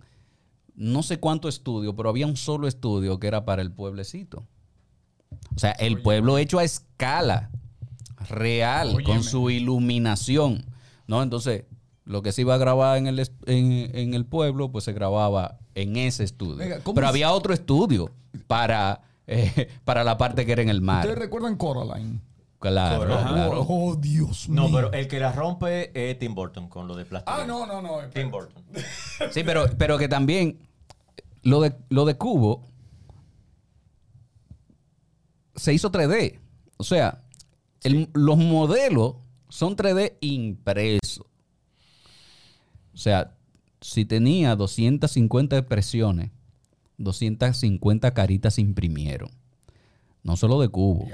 [0.75, 4.47] no sé cuánto estudio, pero había un solo estudio que era para el pueblecito.
[5.55, 7.51] O sea, el pueblo hecho a escala
[8.27, 10.65] real, con su iluminación,
[11.07, 11.21] ¿no?
[11.21, 11.65] Entonces,
[12.05, 15.59] lo que se iba a grabar en el, en, en el pueblo, pues se grababa
[15.75, 16.57] en ese estudio.
[16.57, 17.11] Venga, ¿cómo pero es?
[17.11, 18.11] había otro estudio
[18.47, 21.05] para, eh, para la parte que era en el mar.
[21.05, 22.21] ¿Ustedes recuerdan Coraline?
[22.71, 23.27] Claro, Correcto.
[23.33, 23.65] claro.
[23.67, 24.75] Oh, Dios No, mío.
[24.75, 27.43] pero el que la rompe es Tim Burton con lo de plastilina.
[27.43, 28.07] Ah, no, no, no.
[28.09, 28.63] Tim Burton.
[29.31, 30.59] Sí, pero, pero que también
[31.41, 32.63] lo de, lo de Cubo
[35.55, 36.39] se hizo 3D.
[36.77, 37.21] O sea,
[37.83, 39.15] el- los modelos
[39.49, 41.25] son 3D impresos.
[42.93, 43.35] O sea,
[43.81, 46.31] si tenía 250 expresiones,
[46.97, 49.29] 250 caritas se imprimieron.
[50.23, 51.05] No solo de Cubo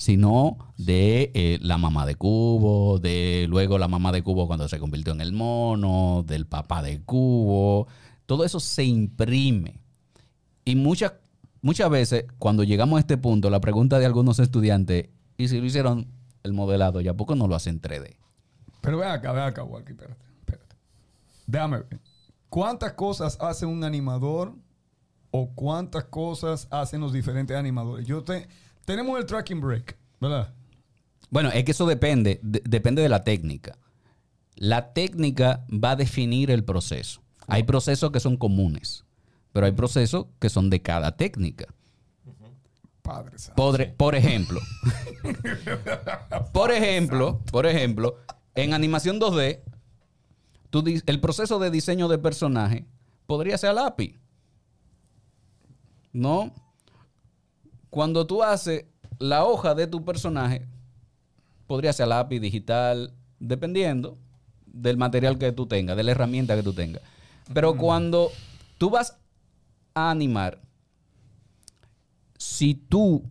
[0.00, 4.78] sino de eh, la mamá de Cubo, de luego la mamá de Cubo cuando se
[4.78, 7.86] convirtió en el mono, del papá de Cubo.
[8.24, 9.78] Todo eso se imprime.
[10.64, 11.12] Y muchas,
[11.60, 15.66] muchas veces, cuando llegamos a este punto, la pregunta de algunos estudiantes, ¿y si lo
[15.66, 16.06] hicieron
[16.44, 17.02] el modelado?
[17.02, 18.16] ¿Ya poco no lo hacen 3D?
[18.80, 20.76] Pero ven acá, ven acá, Walkie, espérate, espérate.
[21.46, 22.00] Déjame ver.
[22.48, 24.54] ¿Cuántas cosas hace un animador
[25.30, 28.06] o cuántas cosas hacen los diferentes animadores?
[28.06, 28.48] Yo te,
[28.90, 30.52] tenemos el tracking break, ¿verdad?
[31.30, 33.78] Bueno, es que eso depende, de- depende de la técnica.
[34.56, 37.22] La técnica va a definir el proceso.
[37.46, 39.04] Hay procesos que son comunes,
[39.52, 41.66] pero hay procesos que son de cada técnica.
[43.02, 43.72] Padre santo.
[43.96, 44.60] Por, ejemplo,
[46.52, 48.16] por ejemplo, por ejemplo,
[48.54, 49.60] en animación 2D,
[50.70, 52.84] tú di- el proceso de diseño de personaje
[53.26, 54.18] podría ser a lápiz.
[56.12, 56.52] ¿No?
[57.90, 58.86] Cuando tú haces
[59.18, 60.66] la hoja de tu personaje,
[61.66, 64.18] podría ser lápiz, digital, dependiendo
[64.66, 67.02] del material que tú tengas, de la herramienta que tú tengas.
[67.52, 68.30] Pero cuando
[68.78, 69.18] tú vas
[69.94, 70.60] a animar,
[72.38, 73.24] si tú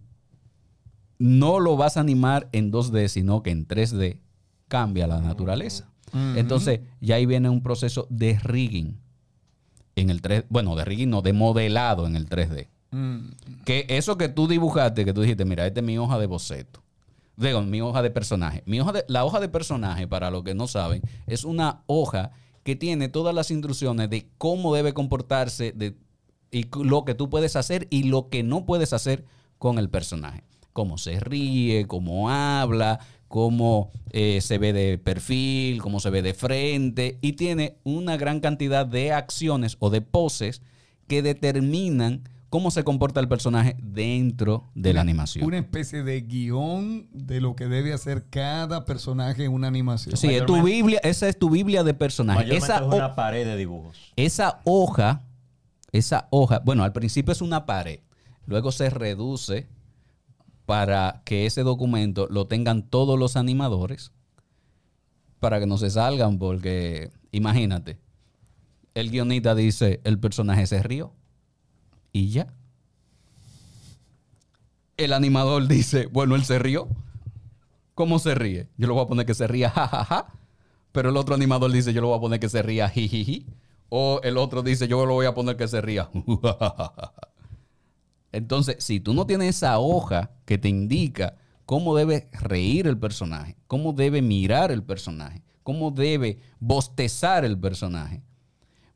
[1.17, 4.19] no lo vas a animar en 2D, sino que en 3D,
[4.67, 5.89] cambia la naturaleza.
[6.36, 9.00] Entonces, ya ahí viene un proceso de rigging
[9.95, 12.67] en el 3, bueno, de rigging no, de modelado en el 3D.
[12.91, 13.30] Mm,
[13.65, 16.84] Que eso que tú dibujaste, que tú dijiste, mira, esta es mi hoja de boceto.
[17.38, 18.63] Digo, mi hoja de personaje.
[18.65, 22.32] Mi hoja la hoja de personaje, para los que no saben, es una hoja
[22.63, 25.95] que tiene todas las instrucciones de cómo debe comportarse de,
[26.52, 29.23] y lo que tú puedes hacer y lo que no puedes hacer
[29.58, 30.43] con el personaje.
[30.73, 36.34] Cómo se ríe, cómo habla, cómo eh, se ve de perfil, cómo se ve de
[36.34, 37.19] frente.
[37.21, 40.62] Y tiene una gran cantidad de acciones o de poses
[41.08, 45.45] que determinan cómo se comporta el personaje dentro de la animación.
[45.45, 50.17] Una especie de guion de lo que debe hacer cada personaje en una animación.
[50.17, 52.39] Sí, es tu Biblia, esa es tu Biblia de personaje.
[52.39, 54.13] Mayormente Esa, es una pared de dibujos.
[54.15, 55.23] esa hoja,
[55.91, 57.99] esa hoja, bueno, al principio es una pared,
[58.45, 59.69] luego se reduce
[60.65, 64.12] para que ese documento lo tengan todos los animadores
[65.39, 67.97] para que no se salgan, porque imagínate,
[68.93, 71.13] el guionista dice, el personaje se rió
[72.12, 72.54] y ya.
[74.98, 76.88] El animador dice, bueno, él se rió.
[77.95, 78.69] ¿Cómo se ríe?
[78.78, 80.34] Yo le voy a poner que se ría, jajaja.
[80.91, 83.45] Pero el otro animador dice, yo le voy a poner que se ría, jijiji.
[83.89, 86.10] O el otro dice, yo lo voy a poner que se ría.
[88.32, 93.58] Entonces, si tú no tienes esa hoja que te indica cómo debe reír el personaje,
[93.67, 98.22] cómo debe mirar el personaje, cómo debe bostezar el personaje,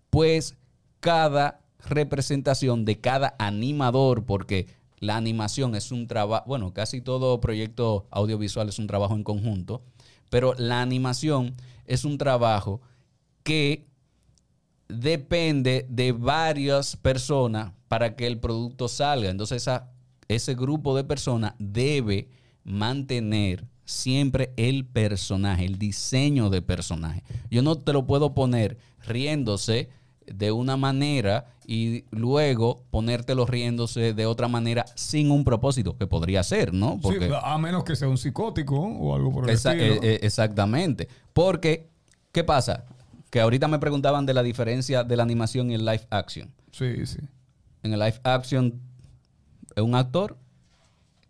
[0.09, 0.55] pues
[0.99, 4.67] cada representación de cada animador, porque
[4.99, 9.81] la animación es un trabajo, bueno, casi todo proyecto audiovisual es un trabajo en conjunto,
[10.29, 11.53] pero la animación
[11.85, 12.81] es un trabajo
[13.43, 13.85] que
[14.87, 19.29] depende de varias personas para que el producto salga.
[19.29, 19.91] Entonces esa-
[20.27, 22.29] ese grupo de personas debe
[22.63, 27.23] mantener siempre el personaje, el diseño de personaje.
[27.51, 29.89] Yo no te lo puedo poner riéndose
[30.27, 36.43] de una manera y luego ponértelo riéndose de otra manera sin un propósito, que podría
[36.43, 36.99] ser, ¿no?
[37.03, 39.95] Sí, a menos que sea un psicótico o algo por el Esa- estilo.
[39.95, 41.07] eh, eh, exactamente.
[41.33, 41.89] Porque,
[42.31, 42.85] ¿qué pasa?
[43.29, 46.51] Que ahorita me preguntaban de la diferencia de la animación y el live action.
[46.71, 47.19] sí, sí.
[47.81, 48.79] En el live action,
[49.75, 50.37] es un actor.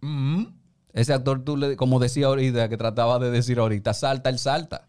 [0.01, 0.45] Mm.
[0.93, 4.87] Ese actor, tú le, como decía ahorita, que trataba de decir ahorita, salta, él salta.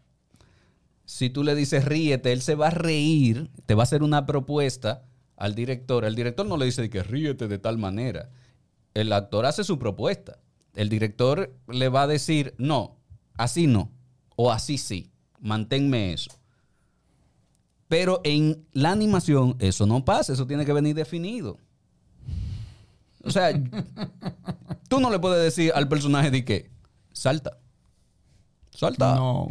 [1.05, 4.25] Si tú le dices ríete, él se va a reír, te va a hacer una
[4.25, 5.03] propuesta
[5.37, 6.03] al director.
[6.03, 8.29] El director no le dice de que ríete de tal manera.
[8.93, 10.39] El actor hace su propuesta.
[10.73, 12.97] El director le va a decir, no,
[13.35, 13.91] así no,
[14.35, 16.31] o así sí, manténme eso.
[17.87, 21.59] Pero en la animación eso no pasa, eso tiene que venir definido.
[23.23, 23.51] O sea,
[24.89, 26.71] tú no le puedes decir al personaje de que
[27.13, 27.57] salta.
[28.71, 29.15] Salta.
[29.15, 29.49] No,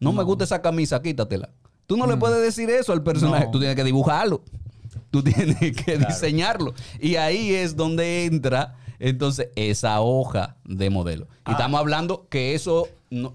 [0.00, 0.12] No.
[0.12, 1.50] Me gusta esa camisa, quítatela.
[1.86, 3.46] Tú no le puedes decir eso al personaje.
[3.46, 3.50] No.
[3.50, 4.42] Tú tienes que dibujarlo.
[5.10, 6.74] Tú tienes que diseñarlo.
[7.00, 11.28] Y ahí es donde entra entonces esa hoja de modelo.
[11.46, 13.34] Y estamos hablando que eso no,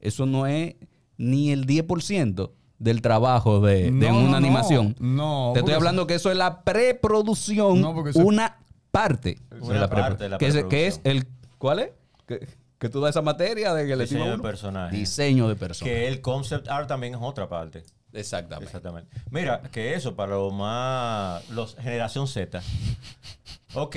[0.00, 0.74] eso no es
[1.16, 4.96] ni el 10% del trabajo de, de una no, animación.
[4.98, 8.58] no, Te estoy hablando que eso es la preproducción, No, una
[8.90, 11.16] parte Una de la parte de la que, es, que es preproducción.
[11.16, 11.90] el ¿cuál es?
[12.26, 12.48] Que,
[12.82, 14.96] que tú das esa materia de que le Diseño de personaje.
[14.96, 15.94] Diseño de personaje.
[15.94, 17.84] Que el concept art también es otra parte.
[18.12, 18.64] Exactamente.
[18.66, 19.10] Exactamente.
[19.30, 21.48] Mira, que eso para lo más.
[21.50, 22.60] Los generación Z.
[23.74, 23.96] Ok.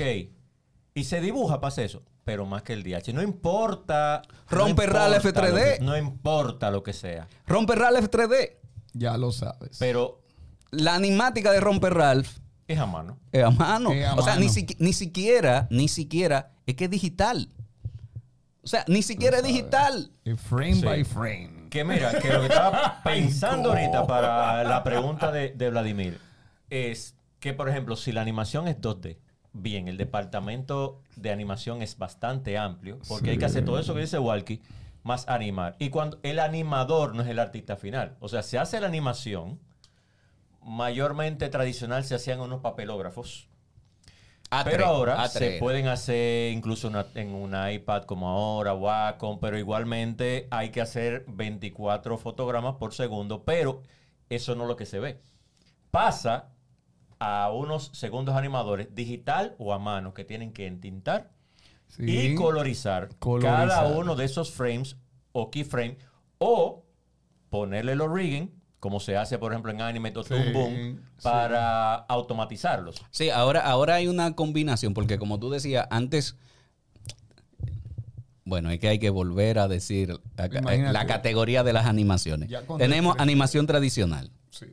[0.94, 2.02] Y se dibuja para eso.
[2.24, 3.12] Pero más que el DH.
[3.12, 4.22] No importa.
[4.50, 5.50] no Rompe RAL importa F3D.
[5.50, 7.28] lo que- no importa lo que sea.
[7.46, 8.56] Romper Ralph 3D.
[8.94, 9.76] Ya lo sabes.
[9.78, 10.22] Pero
[10.70, 13.18] La animática de Romper Ralph es a mano.
[13.30, 13.92] es a mano.
[13.92, 14.40] Es a o sea, mano.
[14.40, 17.48] ni, siqui- ni siquiera, ni siquiera es que es digital.
[18.66, 20.10] O sea, ni siquiera es digital.
[20.24, 20.84] Y frame Sí.
[20.84, 21.68] by frame.
[21.70, 26.20] Que mira, que lo que estaba pensando ahorita para la pregunta de, de Vladimir
[26.68, 29.18] es que, por ejemplo, si la animación es 2D,
[29.52, 34.00] bien, el departamento de animación es bastante amplio, porque hay que hacer todo eso que
[34.00, 34.60] dice Walkie,
[35.04, 35.76] más animar.
[35.78, 39.60] Y cuando el animador no es el artista final, o sea, se hace la animación,
[40.60, 43.48] mayormente tradicional se hacían unos papelógrafos.
[44.64, 50.46] Pero ahora se pueden hacer incluso una- en una iPad como ahora, Wacom, pero igualmente
[50.50, 53.82] hay que hacer 24 fotogramas por segundo, pero
[54.30, 55.20] eso no es lo que se ve.
[55.90, 56.50] Pasa
[57.18, 61.30] a unos segundos animadores digital o a mano que tienen que entintar
[61.88, 62.04] Sí.
[62.32, 63.68] y colorizar, Colorizar.
[63.68, 64.96] cada uno de esos frames
[65.32, 65.98] o keyframe
[66.38, 66.84] o
[67.50, 68.52] ponerle los rigging
[68.86, 70.98] como se hace por ejemplo en Animate o Sí, Boom sí.
[71.24, 73.02] para automatizarlos.
[73.10, 76.36] Sí, ahora, ahora hay una combinación, porque como tú decías, antes.
[78.44, 80.92] Bueno, es que hay que volver a decir la, Imagínate.
[80.92, 82.48] la categoría de las animaciones.
[82.78, 84.66] Tenemos animación tradicional, Sí.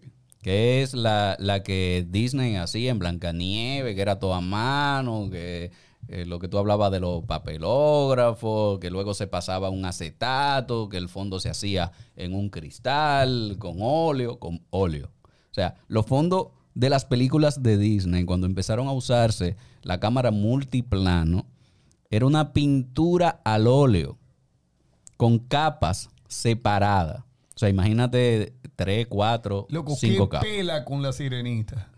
[0.43, 5.71] que es la, la que Disney hacía en Blancanieves, que era toda a mano, que
[6.07, 10.97] eh, lo que tú hablabas de los papelógrafos, que luego se pasaba un acetato, que
[10.97, 15.11] el fondo se hacía en un cristal, con óleo, con óleo.
[15.25, 20.31] O sea, los fondos de las películas de Disney, cuando empezaron a usarse la cámara
[20.31, 21.45] multiplano,
[22.09, 24.17] era una pintura al óleo
[25.17, 27.23] con capas separadas.
[27.55, 30.49] O sea, imagínate tres, cuatro, Loco, cinco qué capas.
[30.49, 31.92] pela con la sirenita.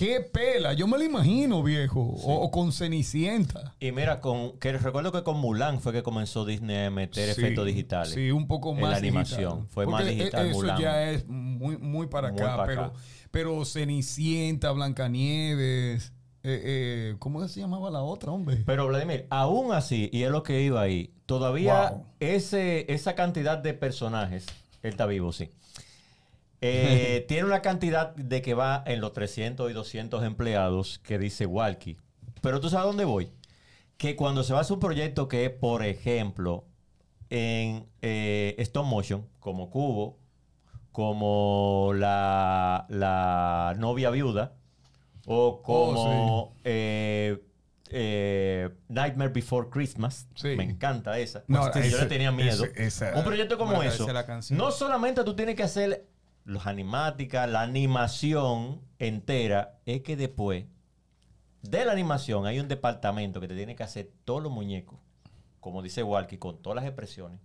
[0.00, 0.72] Qué pela.
[0.72, 2.00] Yo me lo imagino, viejo.
[2.00, 3.74] O, o con Cenicienta.
[3.78, 7.40] Y mira, con, que recuerdo que con Mulan fue que comenzó Disney a meter Sí,
[7.42, 8.14] efectos digitales.
[8.14, 9.40] Sí, un poco en más la animación.
[9.50, 9.68] digital.
[9.68, 10.80] Fue más digital Eso Mulan.
[10.80, 12.56] ya es muy, muy para Muy acá.
[12.56, 12.92] para pero, acá.
[13.30, 16.12] pero Cenicienta, Blancanieves.
[16.42, 18.62] eh, eh, ¿Cómo se llamaba la otra, hombre?
[18.64, 22.06] Pero Vladimir, aún así, y es lo que iba ahí, todavía Wow.
[22.20, 24.46] ese, esa cantidad de personajes,
[24.82, 25.50] él está vivo, sí.
[26.60, 31.46] Eh, tiene una cantidad de que va en los 300 y 200 empleados que dice
[31.46, 31.96] Walkie.
[32.42, 33.30] Pero tú sabes a dónde voy.
[33.96, 36.64] Que cuando se va a hacer un proyecto que es, por ejemplo,
[37.28, 40.18] en eh, stop motion, como Cubo,
[40.92, 44.54] como la, la novia viuda,
[45.26, 47.42] o como Oh, eh,
[47.90, 50.28] eh, Nightmare Before Christmas.
[50.34, 50.56] Sí.
[50.56, 51.44] Me encanta esa.
[51.46, 52.64] No, Yo ese- le tenía miedo.
[52.64, 54.06] ese- esa- un proyecto como Bueno, eso.
[54.50, 56.06] No solamente tú tienes que hacer
[56.50, 60.66] los animáticas, la animación entera, es que después
[61.62, 64.98] de la animación hay un departamento que te tiene que hacer todos los muñecos,
[65.60, 67.38] como dice Walkie, con todas las expresiones,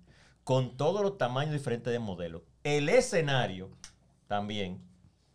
[0.43, 2.41] con todos los tamaños diferentes de modelos.
[2.64, 3.70] El escenario
[4.28, 4.82] también,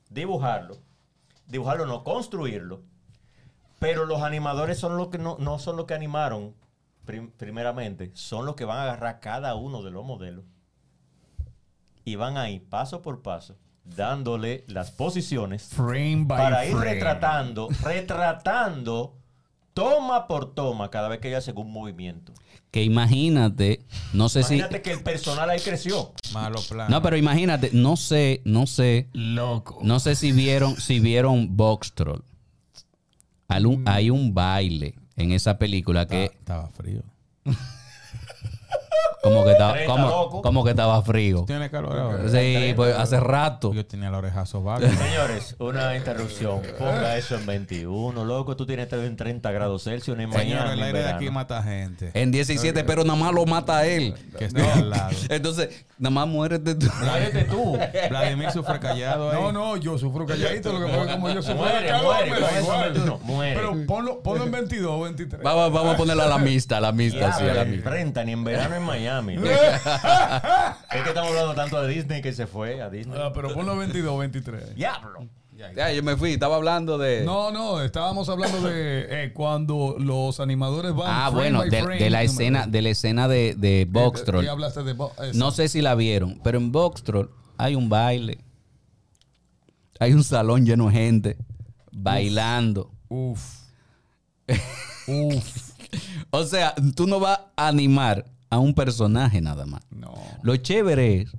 [0.08, 0.78] dibujarlo,
[1.46, 2.82] dibujarlo no, construirlo,
[3.78, 6.54] pero los animadores son los que no, no son los que animaron
[7.04, 10.44] prim- primeramente, son los que van a agarrar cada uno de los modelos
[12.10, 16.84] y van ahí paso por paso dándole las posiciones Frame by para ir frame.
[16.94, 19.16] retratando, retratando
[19.74, 22.32] toma por toma cada vez que ella hace un movimiento.
[22.70, 26.12] Que imagínate, no sé Imagínate que el personal ahí creció.
[26.32, 26.86] Malo plan.
[26.86, 26.92] si.
[26.92, 29.80] No, pero imagínate, no sé, no sé, Loco.
[29.82, 32.22] no sé si vieron, si vieron Box Troll.
[33.48, 37.02] Hay un, hay un baile en esa película que Estaba frío.
[39.22, 41.44] como que estaba, como, como que estaba frío.
[41.46, 42.28] ¿Tiene calor ahora?
[42.28, 43.72] Sí, pues hace rato.
[43.74, 44.88] Yo tenía la oreja sobada.
[44.96, 46.62] Señores, una interrupción.
[46.78, 48.56] Ponga eso en 21, loco.
[48.56, 50.72] Tú tienes en 30 grados Celsius en Señor, Miami.
[50.72, 52.10] el aire de aquí mata gente.
[52.14, 54.14] En 17, pero nada más lo mata a él.
[54.38, 55.10] Que está al lado.
[55.28, 56.86] Entonces, nada más muérete tú.
[57.04, 57.78] Muérete tú.
[58.08, 59.40] Vladimir sufre callado ahí.
[59.40, 60.72] No, no, yo sufro calladito.
[60.72, 62.62] Lo que pasa es que como yo sufro Muere, calor, muere, me da con eso
[62.62, 62.92] igual.
[62.92, 63.54] 21, muere.
[63.54, 65.42] Pero ponlo, ponlo en 22 o 23.
[65.50, 67.90] Vamos, vamos a ponerlo a la mixta, a la mixta, sí, a la mixta.
[67.90, 68.82] 30, ni en verano en
[69.20, 69.34] Miami.
[69.48, 73.18] es que estamos hablando tanto de Disney que se fue a Disney.
[73.20, 74.74] Ah, pero ponlo 22 o 23.
[74.74, 75.26] Diablo.
[75.76, 77.22] Ya, yo me fui, estaba hablando de...
[77.22, 81.06] No, no, estábamos hablando de eh, cuando los animadores van.
[81.10, 84.20] ah, frame bueno, by de, frame, de la escena, de la escena de, de Box
[84.20, 84.44] Eh, Troll.
[84.44, 85.38] y hablaste de Bo- eso.
[85.38, 88.38] No sé si la vieron, pero en Box Troll hay un baile.
[89.98, 91.36] Hay un salón lleno de gente
[91.92, 92.90] bailando.
[93.10, 93.44] Uf.
[95.06, 95.72] Uf.
[96.30, 99.82] O sea, tú no vas a animar a un personaje nada más.
[99.90, 100.14] No.
[100.42, 101.36] Lo chévere es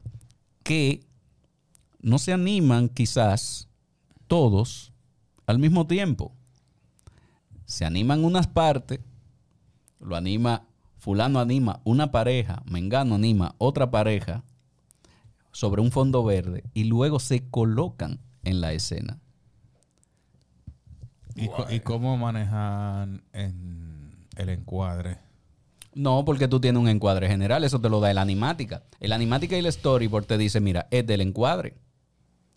[0.64, 1.04] que
[2.02, 3.68] no se animan quizás
[4.28, 4.92] todos
[5.46, 6.34] al mismo tiempo.
[7.66, 9.02] Se animan unas partes,
[10.00, 10.64] lo anima,
[10.98, 14.44] fulano anima una pareja, mengano anima otra pareja
[15.52, 19.20] sobre un fondo verde y luego se colocan en la escena.
[21.36, 25.18] ¿Y, cómo manejan en el encuadre?
[25.94, 28.84] No, porque tú tienes un encuadre general, eso te lo da el animática.
[29.00, 31.76] El animática y el storyboard te dice, mira, es del encuadre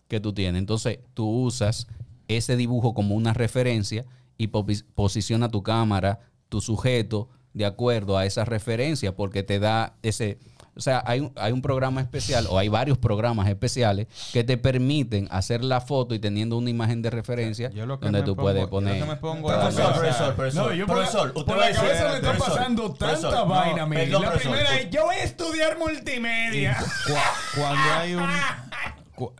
[0.07, 0.59] que tú tienes.
[0.59, 1.87] Entonces tú usas
[2.27, 4.05] ese dibujo como una referencia
[4.37, 6.19] y posi- posiciona tu cámara,
[6.49, 10.37] tu sujeto, de acuerdo a esa referencia, porque te da ese...
[10.77, 14.57] O sea, hay un, hay un programa especial o hay varios programas especiales que te
[14.57, 18.25] permiten hacer la foto y teniendo una imagen de referencia Yo lo que donde me
[18.25, 18.99] tú pongo- puedes yo lo poner...
[18.99, 20.65] que me pongo Profesor, profesor, profesor.
[20.67, 22.55] No, yo por la- profesor, por usted la va a decir, cabeza me está profesor,
[22.57, 24.01] pasando profesor, tanta no, vaina, mira.
[24.03, 26.77] perdón, La profesor, primera por- es, yo voy a estudiar multimedia.
[27.07, 28.29] Cu- cuando hay un
[29.15, 29.33] cu-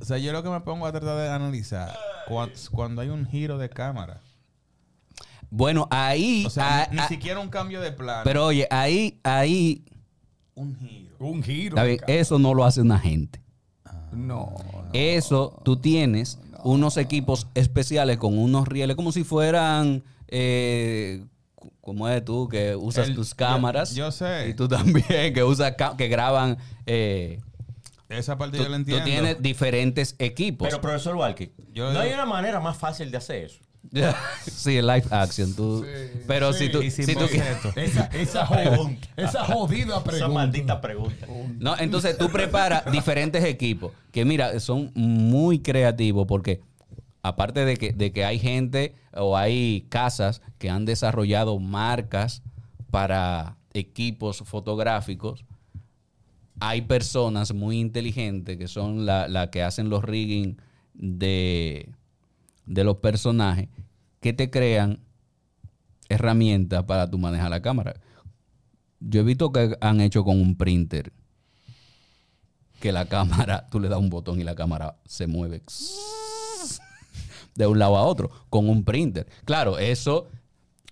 [0.00, 1.94] o sea yo lo que me pongo a tratar de analizar
[2.26, 4.20] cua- cuando hay un giro de cámara
[5.50, 6.44] Bueno, ahí...
[6.46, 9.84] o sea ni, ni siquiera un cambio de plano pero oye, ahí, ahí...
[10.60, 11.76] un giro Un giro.
[11.76, 11.96] Cámara.
[12.06, 13.40] eso no lo hace una gente.
[14.12, 14.54] No.
[14.92, 21.24] Eso tú tienes unos equipos especiales con unos rieles como si fueran eh,
[21.80, 24.48] como es tú que usas El- tus cámaras yo sé.
[24.50, 27.40] y tú también que usas que graban eh,
[28.08, 32.00] esa parte tú, yo la tú entiendo tienes diferentes equipos Pero, profesor Walkie, Yo no
[32.00, 33.60] hay una manera más fácil de hacer eso.
[34.46, 35.84] sí el live action tú
[36.26, 36.66] pero sí.
[36.66, 36.80] si tú
[37.28, 37.38] si.
[37.76, 40.28] Esa, esa, jod- esa jodida Esa pregunta.
[40.28, 41.26] maldita pregunta.
[41.58, 46.60] No, entonces tú preparas diferentes equipos que mira, son muy creativos porque
[47.22, 52.42] aparte de que, de que hay gente o hay casas que han desarrollado marcas
[52.90, 55.44] para equipos fotográficos,
[56.60, 60.60] hay personas muy inteligentes que son la, la que hacen los rigging
[60.94, 61.88] de,
[62.66, 63.68] de los personajes
[64.20, 65.00] que te crean
[66.08, 67.94] herramientas para tu manejar la cámara.
[69.00, 71.12] Yo he visto que han hecho con un printer
[72.80, 75.62] que la cámara, tú le das un botón y la cámara se mueve
[77.54, 79.26] de un lado a otro con un printer.
[79.44, 80.28] Claro, eso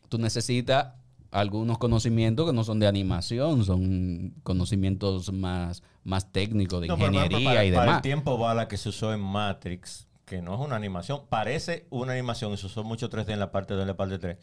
[0.08, 0.94] tú necesitas
[1.30, 7.12] algunos conocimientos que no son de animación, son conocimientos más, más técnicos de No, pero,
[7.12, 7.96] ingeniería para, y para demás.
[7.98, 12.12] el tiempo bala que se usó en Matrix, que no es una animación, parece una
[12.12, 14.36] animación, se usó mucho 3D en la parte 2 y en la parte 3,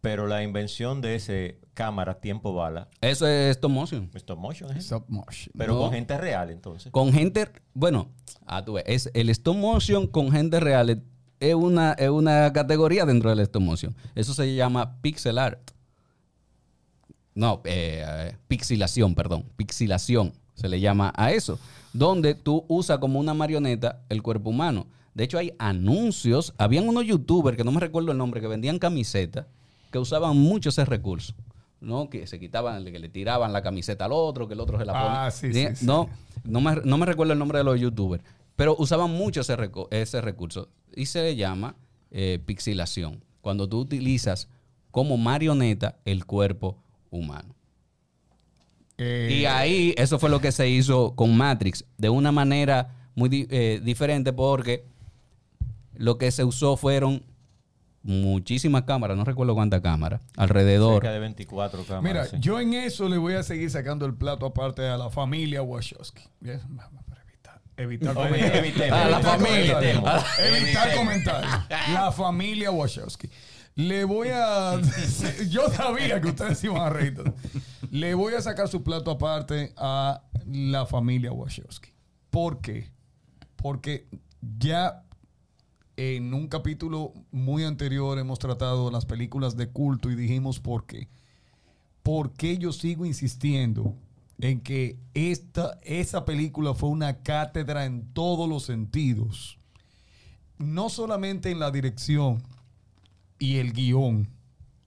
[0.00, 4.10] pero la invención de ese cámara tiempo bala, Eso es stop motion.
[4.14, 4.84] stop motion, ¿es?
[4.84, 5.52] Stop motion.
[5.58, 5.80] pero No.
[5.80, 6.92] con gente real entonces.
[6.92, 8.10] Con gente, bueno,
[8.46, 10.98] ah, tú ves, es el stop motion con gente real es-
[11.38, 13.94] es una, es una categoría dentro del stop motion.
[14.14, 15.70] Eso se llama pixel art.
[17.34, 19.44] No, eh, eh, pixilación, perdón.
[19.56, 21.58] Pixilación se le llama a eso.
[21.92, 24.86] Donde tú usas como una marioneta el cuerpo humano.
[25.16, 26.52] De hecho, hay anuncios.
[26.58, 29.46] Habían unos youtubers, que no me recuerdo el nombre, que vendían camisetas,
[29.90, 31.32] que usaban mucho ese recurso.
[31.80, 32.10] ¿no?
[32.10, 34.92] Que se quitaban, que le tiraban la camiseta al otro, que el otro se la
[34.92, 35.26] ponía.
[35.26, 35.86] Ah, sí, sí, sí.
[35.86, 36.10] No,
[36.44, 38.22] no me, no me recuerdo el nombre de los youtubers,
[38.56, 41.76] pero usaban mucho ese, recurso y se le llama
[42.10, 44.48] eh, pixilación, cuando tú utilizas
[44.90, 46.76] como marioneta el cuerpo
[47.10, 47.54] humano.
[48.98, 53.46] Eh, Y ahí eso fue lo que se hizo con Matrix, de una manera muy
[53.50, 54.84] eh, diferente porque
[55.98, 57.24] lo que se usó fueron
[58.02, 61.02] muchísimas cámaras, no recuerdo cuántas cámaras, alrededor.
[61.02, 62.02] Cerca de 24 cámaras.
[62.02, 62.36] Mira, sí.
[62.40, 66.22] yo en eso le voy a seguir sacando el plato aparte a la familia Wachowski.
[66.40, 68.56] Evitar, evitar comentarios.
[68.56, 69.80] evitemos, A la Evitar familia.
[70.38, 71.52] Evitar comentarios.
[71.92, 73.28] La familia Wachowski.
[73.74, 74.80] Le voy a.
[75.50, 77.22] Yo sabía que ustedes iban a reír.
[77.90, 81.90] Le voy a sacar su plato aparte a la familia Wachowski.
[82.30, 82.90] ¿Por qué?
[83.56, 84.08] Porque
[84.40, 85.05] ya
[85.96, 91.08] en un capítulo muy anterior hemos tratado las películas de culto y dijimos por qué.
[92.02, 93.94] ¿Por qué yo sigo insistiendo
[94.38, 99.58] en que esta, esa película fue una cátedra en todos los sentidos?
[100.58, 102.42] No solamente en la dirección
[103.38, 104.28] y el guion,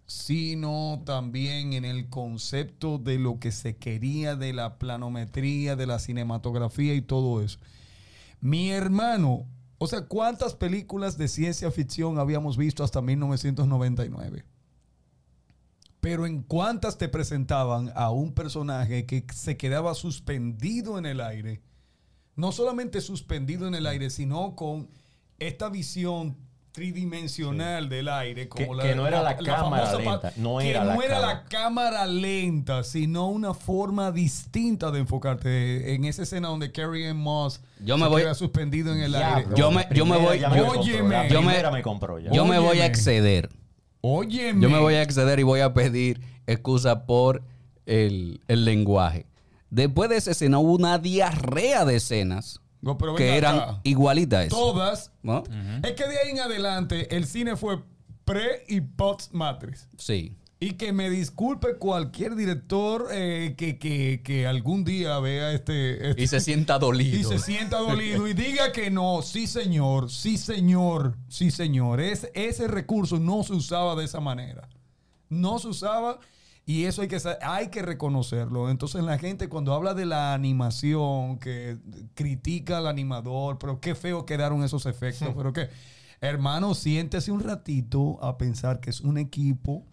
[0.06, 6.00] sino también en el concepto de lo que se quería de la planometría, de la
[6.00, 7.60] cinematografía y todo eso.
[8.42, 9.46] Mi hermano,
[9.80, 14.44] o sea, ¿cuántas películas de ciencia ficción habíamos visto hasta 1999?
[16.02, 21.62] Pero en cuántas te presentaban a un personaje que se quedaba suspendido en el aire.
[22.36, 24.90] No solamente suspendido en el aire, sino con
[25.40, 26.38] esta visión
[26.72, 28.48] tridimensional del aire.
[28.48, 31.02] Como Que- que no era la cámara famosa pa- lenta, no que era la no
[31.02, 31.34] era cámara.
[31.34, 35.94] la cámara lenta, sino una forma distinta de enfocarte.
[35.96, 39.36] En esa escena donde Carrie Moss Yo me se voy- queda suspendido en el Ya,
[39.36, 39.48] aire.
[39.48, 41.10] bro, Yo me- la yo me voy- me yo- compró, Óyeme.
[41.10, 42.32] la Yo me- me compró ya.
[42.32, 43.50] Yo me voy a exceder.
[44.02, 44.62] Óyeme.
[44.62, 47.44] Yo me voy a exceder y voy a pedir excusa por
[47.86, 49.26] el, el lenguaje.
[49.70, 53.82] Después de esa escena hubo una diarrea de escenas No, pero que eran acá.
[53.84, 54.50] igualitas.
[54.50, 55.12] Todas.
[55.84, 57.80] Es que de ahí en adelante el cine fue
[58.26, 59.88] pre y post Matrix.
[59.98, 60.36] Sí.
[60.62, 66.22] Y que me disculpe cualquier director eh, que, que- que algún día vea este, este-
[66.22, 67.18] Y se sienta dolido.
[67.18, 72.02] y se sienta dolido y diga que no, sí señor, sí señor, sí señor.
[72.02, 74.68] Es, ese recurso no se usaba de esa manera.
[75.30, 76.20] No se usaba
[76.70, 78.70] y eso hay que, hay que reconocerlo.
[78.70, 81.80] Entonces la gente cuando habla de la animación, que
[82.14, 85.70] critica al animador, pero qué feo quedaron esos efectos, pero qué.
[86.22, 89.84] Hermano, siéntese un ratito a pensar que es un equipo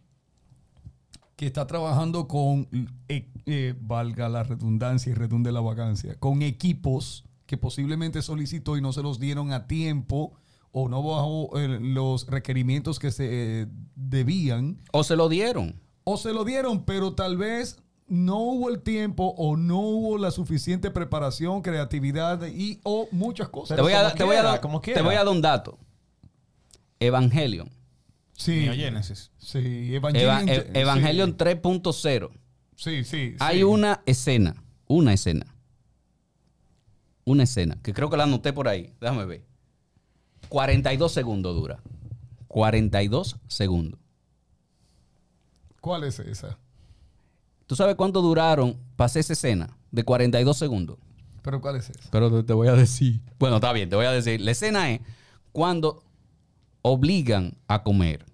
[1.35, 2.69] que está trabajando con,
[3.09, 8.83] eh, eh, valga la redundancia y redunde la vacancia, con equipos que posiblemente solicitó y
[8.83, 10.35] no se los dieron a tiempo
[10.73, 15.81] o no bajo eh, los requerimientos que se eh, debían, O se lo dieron.
[16.09, 20.31] O se lo dieron, pero tal vez no hubo el tiempo o no hubo la
[20.31, 23.75] suficiente preparación, creatividad y o muchas cosas.
[23.77, 25.79] Te voy, a, te, voy a dar, como te voy a dar un dato.
[27.01, 27.69] Evangelion.
[28.35, 29.33] Sí, Neogénesis.
[29.39, 30.77] sí, Eva- Evangelion.
[30.77, 32.31] E- Evangelion 3.0.
[32.77, 33.37] Sí, sí, sí.
[33.41, 35.47] Hay una escena, una escena,
[37.25, 38.93] una escena, que creo que la anoté por ahí.
[39.01, 39.45] Déjame ver.
[40.51, 41.81] 42 segundos dura.
[42.47, 43.99] 42 segundos.
[45.87, 46.59] ¿Cuál es esa?
[47.69, 49.79] ¿Tú sabes cuánto duraron para hacer esa escena?
[49.93, 50.99] De 42 segundos.
[51.43, 52.11] ¿Pero cuál es esa?
[52.11, 53.21] Pero te, voy a decir.
[53.39, 54.41] Bueno, está bien, te voy a decir.
[54.41, 55.01] La escena es
[55.53, 56.03] cuando
[56.83, 58.27] obligan a comer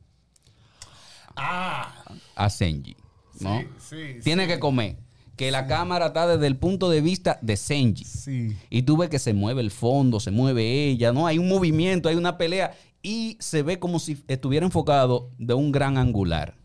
[1.37, 1.93] Ah,
[2.37, 2.97] a Senji.
[3.41, 3.61] ¿no?
[3.61, 3.67] sí,
[4.15, 4.21] sí.
[4.25, 4.97] Tiene que comer.
[5.37, 8.07] Que la cámara está desde el punto de vista de Senji.
[8.07, 8.57] Sí.
[8.71, 11.27] Y tú ves que se mueve el fondo, se mueve ella, ¿no?
[11.27, 12.75] Hay un movimiento, hay una pelea.
[13.03, 16.62] Y se ve como si estuviera enfocado de un gran angular.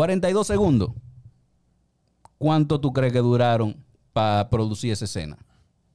[0.00, 0.90] 42 segundos.
[2.36, 3.82] ¿Cuánto tú crees que duraron
[4.12, 5.38] para producir esa escena?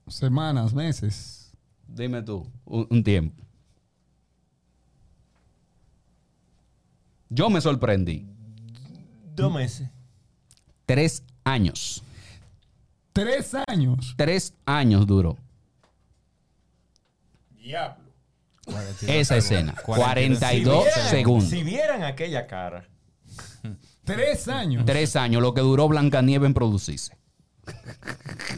[0.07, 1.51] Semanas, meses.
[1.87, 3.43] Dime tú, un, un tiempo.
[7.29, 8.25] Yo me sorprendí.
[9.35, 9.87] Dos meses.
[10.87, 12.03] Tres años.
[13.13, 14.15] Tres años.
[14.17, 15.37] Tres años duró
[17.51, 18.03] Diablo.
[19.07, 19.75] esa escena.
[19.85, 21.49] 42 vieran- segundos.
[21.51, 22.87] Si vieran aquella cara.
[24.15, 24.85] Tres años.
[24.85, 27.17] Tres años, lo que duró Blancanieves en producirse.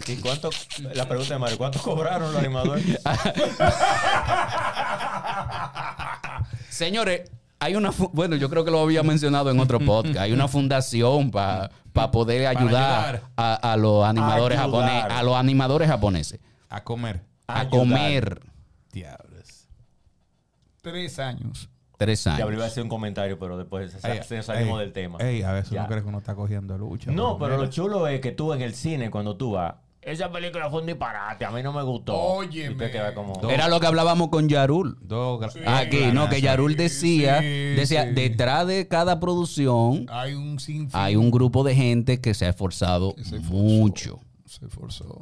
[0.08, 0.50] ¿Y cuánto?
[0.94, 2.86] La pregunta de Mario, ¿cuánto cobraron los animadores?
[6.70, 7.30] Señores,
[7.60, 7.92] hay una.
[8.14, 10.18] Bueno, yo creo que lo había mencionado en otro podcast.
[10.18, 11.70] Hay una fundación para
[12.12, 13.22] poder ayudar, ayudar.
[13.38, 14.82] A, a los animadores Ayudar.
[14.82, 15.12] japoneses.
[15.20, 16.40] A los animadores japoneses.
[16.70, 17.22] A comer.
[17.48, 17.70] A Ayudar.
[17.80, 18.42] comer
[18.92, 19.68] Diablos.
[20.82, 21.70] Tres años.
[22.06, 22.62] Tres Ya iba a años.
[22.64, 25.18] hacer un comentario, pero después se, Ey, se salimos ey, del tema.
[25.20, 27.12] Ey, a veces uno cree que uno está cogiendo lucha.
[27.12, 30.70] No, pero lo chulo es que tú en el cine, cuando tú vas, esa película
[30.70, 32.42] fue un disparate, a mí no me gustó.
[32.52, 33.40] Queda como...
[33.50, 34.98] Era lo que hablábamos con Yarul.
[35.02, 36.42] Dos gra- Aquí, no, que.
[36.42, 38.10] Yarul decía, sí, decía, sí.
[38.14, 40.90] detrás de cada producción Hay un sinfín.
[40.94, 44.20] hay un grupo de gente que se ha esforzado se mucho.
[44.46, 45.22] Se esforzó.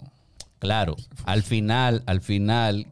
[0.58, 2.88] Claro, al final, al final,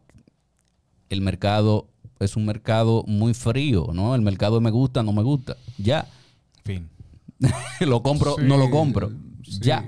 [1.09, 1.87] el mercado
[2.19, 4.13] es un mercado muy frío, ¿no?
[4.15, 5.55] El mercado me gusta, no me gusta.
[5.77, 6.07] Ya.
[6.63, 6.89] Fin.
[7.81, 9.09] lo compro, Sí, no lo compro.
[9.43, 9.59] sí.
[9.61, 9.85] Ya.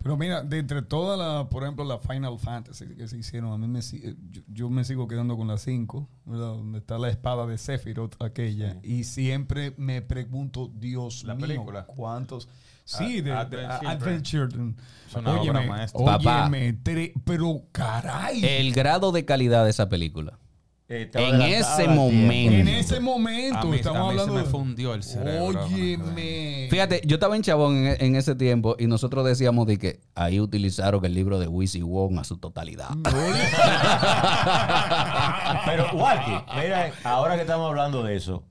[0.00, 3.58] Pero mira, de entre todas las, por ejemplo, la Final Fantasy que se hicieron, a
[3.58, 6.46] mí me, eh, yo, yo me sigo quedando con la 5, ¿verdad?
[6.54, 8.76] Donde está la espada de Sephiroth, aquella.
[8.82, 11.84] Y siempre me pregunto, Dios La mío, película.
[11.84, 12.48] ¿cuántos?
[12.84, 13.90] Sí, A- de, Advent de- a- Children.
[14.00, 14.76] Advent Children.
[15.08, 16.04] Es una obra maestra.
[16.04, 16.42] Papá.
[16.48, 18.42] óyeme, tre- pero caray.
[18.42, 20.38] El grado de calidad de esa película.
[20.90, 22.56] Eh, En ese momento.
[22.60, 25.66] en ese momento A mí, estamos a mí hablando se me de- fundió el cerebro.
[25.66, 26.66] Óyeme.
[26.70, 30.40] Fíjate, yo estaba en Chabón en, en ese tiempo y nosotros decíamos de que ahí
[30.40, 32.88] utilizaron el libro de Wizzy Wong a su totalidad.
[35.66, 38.44] Pero, Walkie, mira, ahora que estamos hablando de eso,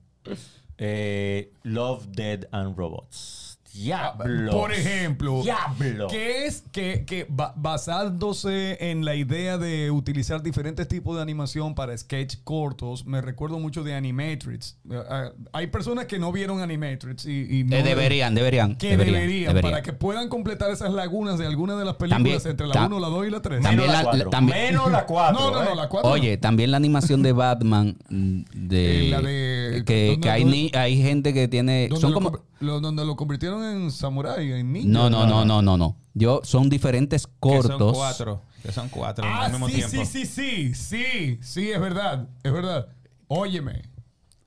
[0.78, 3.47] eh, Love, Dead and Robots.
[3.78, 4.52] Diablo.
[4.52, 6.08] Por ejemplo, Diablo.
[6.08, 11.76] que es que, que ba- basándose en la idea de utilizar diferentes tipos de animación
[11.76, 14.78] para sketch cortos, me recuerdo mucho de Animatrix.
[14.90, 18.76] Eh, eh, hay personas que no vieron Animatrix y, y no Eh, deberían, deberían.
[18.76, 19.72] que deberían, deberían, deberían.
[19.72, 22.88] para que puedan completar esas lagunas de algunas de las películas También- entre la tam-
[22.88, 23.62] 1, la 2 y la 3.
[23.62, 24.30] también Menos la la- la- cuatro.
[24.30, 25.38] también- Menos la 4.
[25.40, 26.10] No, no, no, la 4.
[26.12, 30.72] Oye, también la animación de Batman mm, de, la de- que, ¿dónde- que hay, ni-
[30.74, 34.72] hay gente que tiene donde, son lo, como lo- donde lo convirtieron en samurai, en
[34.74, 34.88] ninja.
[34.90, 38.42] no no no no no no yo son diferentes Que son cortos cuatro.
[38.64, 39.92] Que son cuatro Ah, al mismo sí, tiempo.
[39.92, 42.88] sí, sí, sí, sí, sí, es verdad, es verdad.
[43.28, 43.84] Óyeme.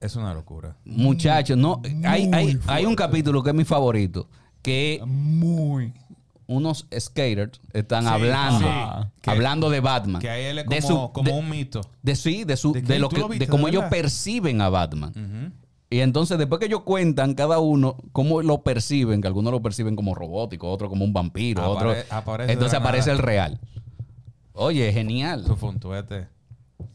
[0.00, 0.76] Es una locura.
[0.84, 4.28] muchachos no hay, hay, hay un capítulo que es mi favorito
[4.62, 5.92] que Muy.
[6.50, 9.10] Unos skaters están Sí, hablando.
[9.22, 11.80] Que- hablando de Batman Que a él es de como, su- como de- un mito.
[12.02, 13.84] de sí de su ¿De de, lo ¿Tú que lo viste, de cómo de ellos
[13.88, 15.54] perciben a Batman.
[15.88, 19.96] Y entonces, después que ellos cuentan cada uno cómo lo perciben, que algunos lo perciben
[19.96, 21.94] como robótico, otro como un vampiro, otro.
[22.10, 23.18] Aparece entonces de aparece nada.
[23.20, 23.60] el real.
[24.52, 25.44] Oye, genial.
[25.46, 26.28] Su funtuete.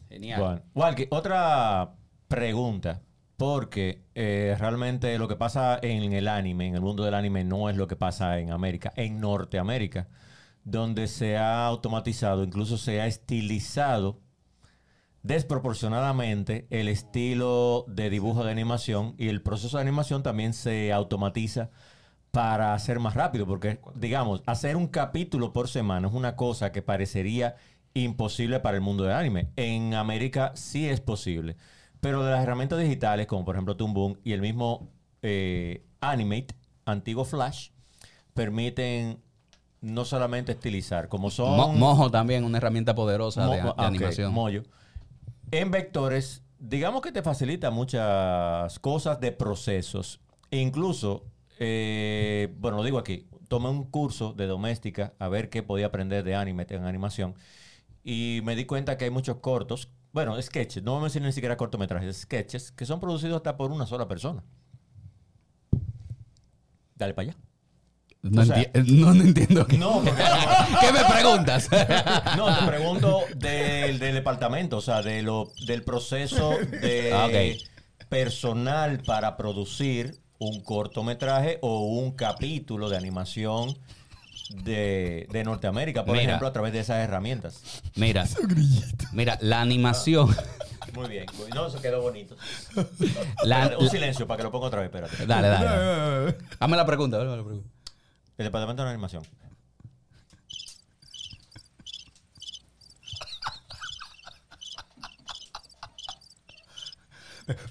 [0.08, 0.40] Genial.
[0.40, 1.90] Bueno, Walkie, otra
[2.28, 3.00] pregunta.
[3.36, 7.68] Porque eh, realmente lo que pasa en el anime, en el mundo del anime, no
[7.68, 10.08] es lo que pasa en América, en Norteamérica,
[10.64, 14.20] donde se ha automatizado, incluso se ha estilizado
[15.22, 21.70] desproporcionadamente el estilo de dibujo de animación y el proceso de animación también se automatiza
[22.30, 26.82] para hacer más rápido, porque digamos, hacer un capítulo por semana es una cosa que
[26.82, 27.56] parecería
[27.94, 29.48] imposible para el mundo del anime.
[29.56, 31.56] En América sí es posible,
[32.00, 34.90] pero de las herramientas digitales, como por ejemplo Toon y el mismo
[35.22, 37.70] eh, Animate, antiguo Flash,
[38.34, 39.20] permiten
[39.80, 41.56] no solamente estilizar, como son...
[41.56, 44.32] Mo- Mojo también, una herramienta poderosa de, Mo- de ah, ok, animación.
[44.32, 44.62] Moyo.
[45.50, 50.20] En vectores, digamos que te facilita muchas cosas de procesos.
[50.50, 51.24] E incluso,
[51.58, 56.24] eh, bueno, lo digo aquí, tomé un curso de doméstica a ver qué podía aprender
[56.24, 57.34] de anime en animación.
[58.02, 61.30] Y me di cuenta que hay muchos cortos, bueno, sketches, no vamos a decir ni
[61.30, 64.42] siquiera cortometrajes, sketches, que son producidos hasta por una sola persona.
[66.94, 67.36] Dale para allá.
[68.22, 69.66] No, O sea- enti- no, no entiendo.
[69.66, 70.22] qué- No, porque-
[70.80, 71.68] ¿Qué me preguntas?
[72.38, 77.12] No, te pregunto del, del departamento, o sea, de lo, del proceso de
[78.00, 83.76] Ah, personal para producir un cortometraje o un capítulo de animación
[84.50, 86.24] de, de Norteamérica, por Mira.
[86.28, 87.60] ejemplo, a través de esas herramientas.
[87.96, 88.24] mira,
[89.12, 90.34] mira, la animación.
[90.94, 91.26] Muy bien.
[91.54, 92.36] No, eso quedó bonito.
[93.44, 95.26] La- Espérate, un la- silencio para que lo ponga otra vez, espérate.
[95.26, 96.36] dale, dale, dale.
[96.60, 97.68] Hazme la pregunta, hazme la pregunta.
[98.38, 99.22] El departamento de animación.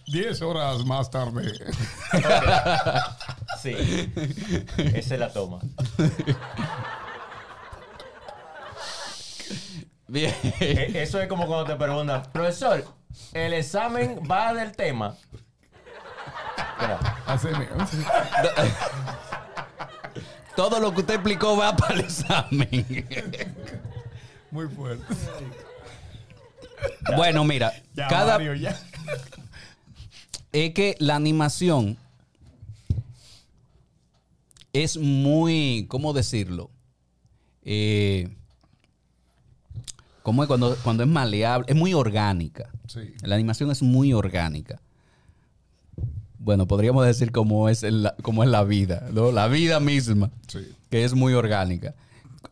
[0.07, 1.51] 10 horas más tarde.
[3.61, 3.75] Sí.
[4.77, 5.59] Esa es la toma.
[10.07, 10.33] Bien.
[10.59, 12.85] Eh, Eso es como cuando te preguntan, profesor,
[13.33, 15.15] el examen va del tema.
[16.57, 16.99] Espera.
[17.25, 17.87] Así mismo.
[20.55, 22.85] Todo lo que usted explicó va para el examen.
[24.51, 25.03] Muy fuerte.
[27.15, 28.77] bueno, mira, Ya, cada, Mario, ya.
[30.51, 31.97] es que la animación
[34.83, 36.69] es muy, ¿cómo decirlo?
[37.63, 38.35] Eh,
[40.23, 41.65] ¿Cómo es cuando, cuando es maleable?
[41.69, 42.69] Es muy orgánica.
[42.87, 43.13] Sí.
[43.21, 44.81] La animación es muy orgánica.
[46.39, 49.31] Bueno, podríamos decir cómo es, el- cómo es la vida, ¿no?
[49.31, 50.59] La vida misma, Sí.
[50.89, 51.95] que es muy orgánica.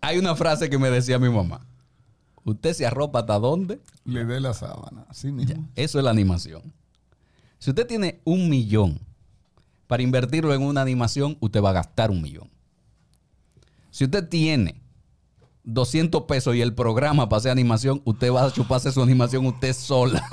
[0.01, 1.65] Hay una frase que me decía mi mamá.
[2.45, 3.80] ¿Usted se arropa hasta dónde?
[4.05, 5.05] Le dé la sábana.
[5.09, 5.67] Así mismo.
[5.76, 6.61] Eso es la animación.
[7.59, 8.99] Si usted tiene un millón
[9.88, 12.50] para invertirlo en una animación, usted va a gastar un millón.
[13.92, 14.82] Si usted tiene
[15.64, 19.74] 200 pesos y el programa para hacer animación, usted va a chuparse su animación usted
[19.74, 20.24] sola.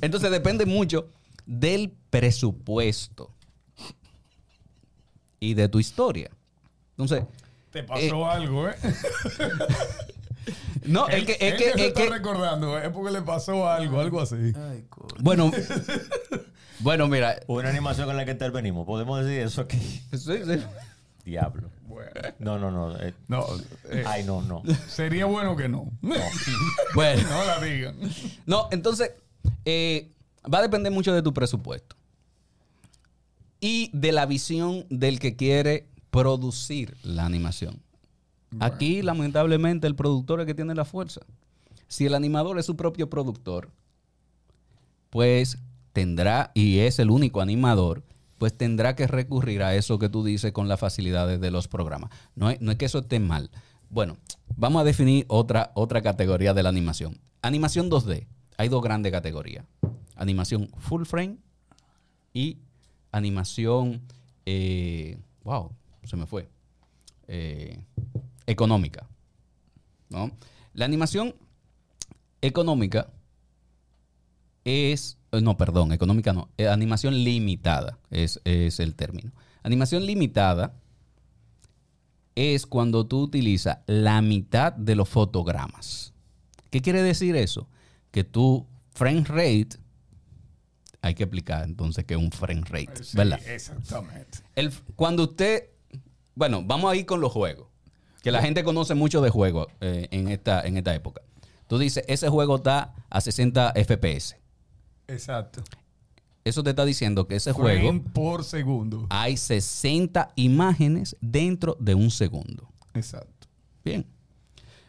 [0.00, 1.08] Entonces depende mucho
[1.46, 3.34] del presupuesto
[5.40, 6.30] y de tu historia.
[6.90, 7.24] Entonces,
[7.70, 8.74] Te pasó algo, ¿eh?
[10.84, 13.68] no, es que, es Él que, se es está que- recordando, es porque le pasó
[13.68, 14.52] algo, algo así.
[15.20, 15.50] bueno,
[16.80, 18.86] bueno, mira, Una animación con la que intervenimos.
[18.86, 19.78] ¿Podemos decir eso aquí?
[20.12, 20.60] sí, sí.
[21.24, 21.70] Diablo.
[21.86, 22.96] Bueno, No, no, no.
[23.00, 23.44] eh, no,
[23.90, 24.62] eh, ay, no, no.
[24.88, 25.90] sería bueno que no.
[26.00, 26.14] No,
[26.94, 27.22] bueno.
[27.46, 27.96] la digan.
[28.46, 29.12] No, entonces
[29.64, 30.10] eh,
[30.52, 31.96] va a depender mucho de tu presupuesto
[33.60, 37.82] y de la visión del que quiere producir la animación.
[38.58, 41.20] Aquí, lamentablemente, el productor es el que tiene la fuerza.
[41.86, 43.70] Si el animador es su propio productor,
[45.10, 45.58] pues
[45.92, 48.02] tendrá, y es el único animador,
[48.38, 52.10] pues tendrá que recurrir a eso que tú dices con las facilidades de los programas.
[52.34, 53.50] No es, no es que eso esté mal.
[53.90, 54.16] Bueno,
[54.56, 57.18] vamos a definir otra, otra categoría de la animación.
[57.42, 58.26] Animación 2D.
[58.56, 59.64] Hay dos grandes categorías.
[60.16, 61.38] Animación full frame
[62.32, 62.58] y
[63.12, 64.00] animación...
[64.46, 65.72] eh, wow,
[66.04, 66.48] se me fue.
[67.26, 67.84] Eh,
[68.50, 69.06] económica.
[70.10, 70.30] ¿no?
[70.74, 71.34] La animación
[72.42, 73.08] económica
[74.64, 79.32] es, eh, no, perdón, económica no, eh, animación limitada es, es el término.
[79.62, 80.74] Animación limitada
[82.34, 86.12] es cuando tú utilizas la mitad de los fotogramas.
[86.70, 87.68] ¿Qué quiere decir eso?
[88.10, 89.70] Que tu frame rate,
[91.02, 93.40] hay que explicar entonces qué es un frame rate, Sí, ¿verdad?
[93.46, 94.38] exactamente.
[94.54, 95.70] El- cuando usted,
[96.34, 97.66] bueno, vamos a ir con los juegos,
[98.22, 101.22] que la gente conoce mucho de juegos eh, en, esta, en esta época.
[101.66, 104.36] Tú dices, ese juego está a 60 FPS.
[105.08, 105.62] Exacto.
[106.44, 109.06] Eso te está diciendo que ese juego por segundo.
[109.10, 112.68] hay 60 imágenes dentro de un segundo.
[112.94, 113.46] Exacto.
[113.84, 114.06] Bien.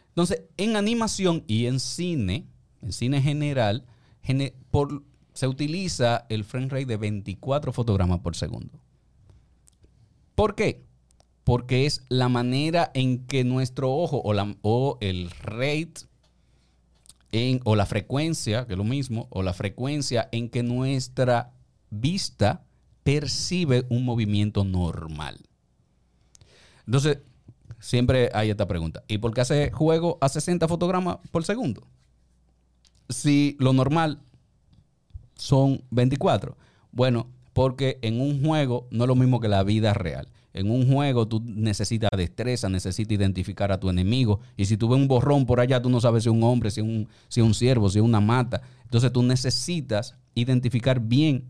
[0.08, 2.46] Entonces, en animación y en cine,
[2.80, 3.84] en cine general,
[4.22, 5.02] gene- por-
[5.34, 8.78] se utiliza el frame rate de 24 fotogramas por segundo.
[10.34, 10.82] ¿Por qué?
[11.44, 16.06] Porque es la manera en que nuestro ojo o, la- o el rate
[17.32, 21.52] en- o la frecuencia, que es lo mismo, o la frecuencia en que nuestra
[21.90, 22.64] vista
[23.02, 25.40] percibe un movimiento normal.
[26.86, 27.18] Entonces,
[27.80, 29.02] siempre hay esta pregunta.
[29.08, 31.86] ¿Y por qué hace juego a 60 fotogramas por segundo?
[33.08, 34.20] Si lo normal
[35.36, 36.56] son 24.
[36.92, 40.28] Bueno, porque en un juego no es lo mismo que la vida real.
[40.54, 44.40] En un juego tú necesitas destreza, necesitas identificar a tu enemigo.
[44.56, 46.70] Y si tú ves un borrón por allá, tú no sabes si es un hombre,
[46.70, 48.62] si es un, si un ciervo, si es una mata.
[48.84, 51.44] Entonces tú necesitas identificar bien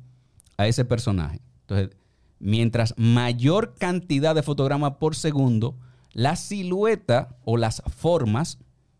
[0.56, 1.40] a ese personaje.
[1.62, 1.96] Entonces,
[2.38, 5.76] mientras mayor cantidad de fotogramas por segundo,
[6.12, 8.58] la silueta o las formas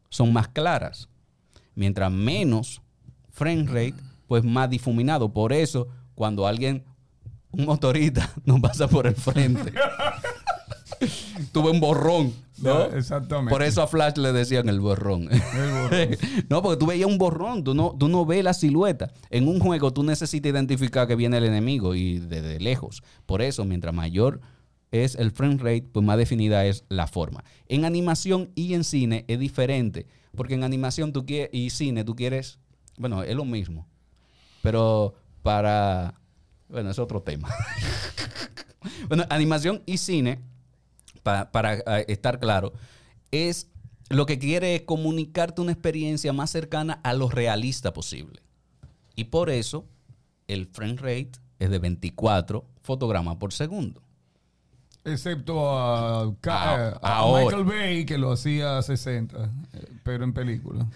[0.09, 1.09] son más claras.
[1.75, 2.83] Mientras menos
[3.31, 3.95] frame rate,
[4.27, 5.33] pues más difuminado.
[5.33, 6.85] Por eso, cuando alguien,
[7.53, 9.73] un motorista, nos pasa por el frente,
[11.53, 12.33] tuve un borrón.
[12.59, 12.85] ¿no?
[12.85, 13.51] Exactamente.
[13.51, 15.29] Por eso a Flash le decían el borrón.
[15.33, 16.19] El borrón.
[16.49, 19.11] no, porque tú veías un borrón, tú no, tú no ves la silueta.
[19.31, 23.03] En un juego tú necesitas identificar que viene el enemigo y desde lejos.
[23.27, 24.41] Por eso, mientras mayor
[24.93, 27.43] es el frame rate, pues más definida es la forma.
[27.67, 32.15] En animación y en cine es diferente, porque en animación tú quieres, y cine tú
[32.15, 32.59] quieres,
[32.99, 33.89] bueno, es lo mismo,
[34.63, 36.21] pero para,
[36.73, 37.49] bueno, es otro tema.
[39.09, 40.41] bueno, animación y cine
[41.23, 42.73] pa- para eh, estar claro,
[43.31, 43.69] es
[44.09, 48.41] lo que quiere es comunicarte una experiencia más cercana a lo realista posible.
[49.15, 49.87] Y por eso
[50.49, 54.03] el frame rate es de 24 fotogramas por segundo.
[55.05, 57.27] Excepto a, Ah, eh, a.
[57.43, 60.87] Michael Bay, que lo hacía a 60, eh, pero en película.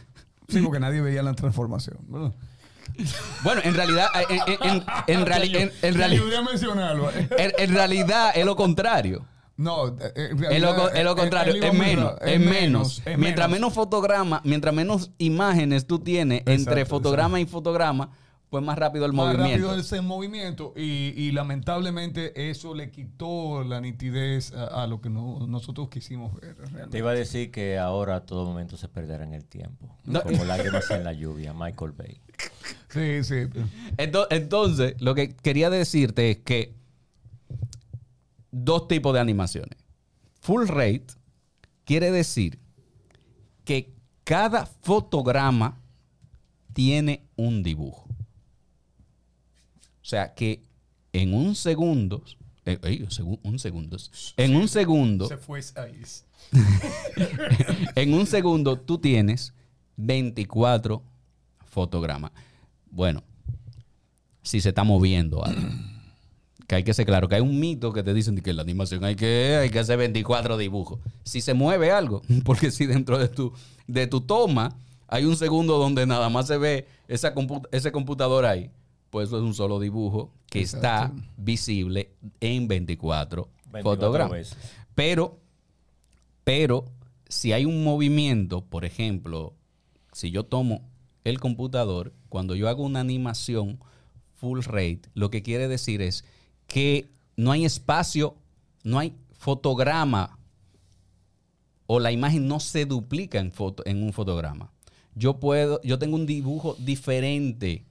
[0.48, 1.98] Sí, porque nadie veía la transformación.
[2.08, 2.32] ¿verdad?
[3.42, 4.84] Bueno, en realidad, eh, en, en- en-
[5.20, 7.10] en reali- en- en Te reali- ayudé a mencionarlo.
[7.10, 7.28] eh.
[7.38, 9.24] en- en realidad es lo contrario.
[9.58, 10.38] No, eh, Es lo,
[10.74, 13.02] realidad, es lo eh, contrario, es menos, es menos.
[13.06, 18.10] es Mientras menos fotogramas, mientras menos imágenes tú tienes entre Exacto, fotograma y fotograma,
[18.50, 19.66] pues más rápido el Más movimiento.
[19.68, 25.00] rápido es el movimiento y, y lamentablemente eso le quitó la nitidez a, a lo
[25.00, 26.54] que no- nosotros quisimos ver
[26.90, 29.88] Te iba a decir que ahora a todo momento se perderá en el tiempo.
[30.04, 30.22] No.
[30.22, 32.20] Como lágrimas en la lluvia, Michael Bay.
[32.88, 33.34] Sí, sí.
[33.96, 36.74] Ento- Entonces, lo que quería decirte es que
[38.50, 39.78] dos tipos de animaciones.
[40.40, 41.06] Full rate
[41.84, 42.58] quiere decir
[43.64, 43.92] que
[44.24, 45.78] cada fotograma
[46.72, 48.06] tiene un dibujo.
[50.02, 50.62] O sea que
[51.12, 52.22] en un segundo
[52.64, 53.96] eh, un segu- un segundo.
[54.36, 55.60] En un segundo, Se fue
[57.94, 59.52] en un segundo tú tienes
[59.96, 61.02] 24
[61.66, 62.32] fotogramas.
[62.90, 63.22] Bueno,
[64.42, 65.68] si se está moviendo algo.
[66.66, 68.62] Que hay que ser claro, que hay un mito que te dicen que en la
[68.62, 70.98] animación hay que, hay que hacer 24 dibujos.
[71.22, 73.52] Si se mueve algo, porque si dentro de tu,
[73.86, 74.76] de tu toma
[75.08, 77.32] hay un segundo donde nada más se ve esa
[77.70, 78.70] ese computador ahí,
[79.10, 82.10] pues eso es un solo dibujo que está visible
[82.40, 84.32] en 24, 24 fotogramas.
[84.32, 84.58] veces.
[84.94, 85.38] Pero,
[86.44, 86.84] pero,
[87.28, 89.54] si hay un movimiento, por ejemplo,
[90.12, 90.88] si yo tomo
[91.24, 93.78] el computador, cuando yo hago una animación
[94.34, 96.22] full rate, lo que quiere decir es
[96.66, 98.36] que no hay espacio,
[98.84, 100.38] no hay fotograma
[101.86, 104.70] o la imagen no se duplica en, foto, en un fotograma.
[105.14, 107.86] Yo puedo, yo tengo un dibujo diferente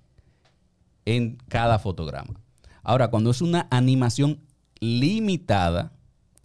[1.05, 2.39] en cada fotograma.
[2.83, 4.41] Ahora, cuando es una animación
[4.79, 5.91] limitada,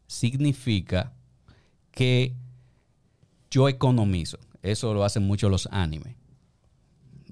[0.06, 1.12] significa
[1.90, 2.34] que
[3.50, 4.38] yo economizo.
[4.62, 6.16] Eso lo hacen mucho los animes.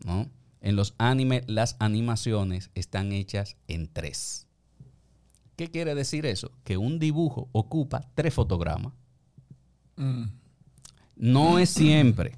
[0.04, 0.28] ¿no?
[0.60, 4.46] En los animes, las animaciones están hechas en tres.
[5.56, 6.52] ¿Qué quiere decir eso?
[6.64, 8.92] Que un dibujo ocupa tres fotogramas.
[11.16, 12.36] No es siempre.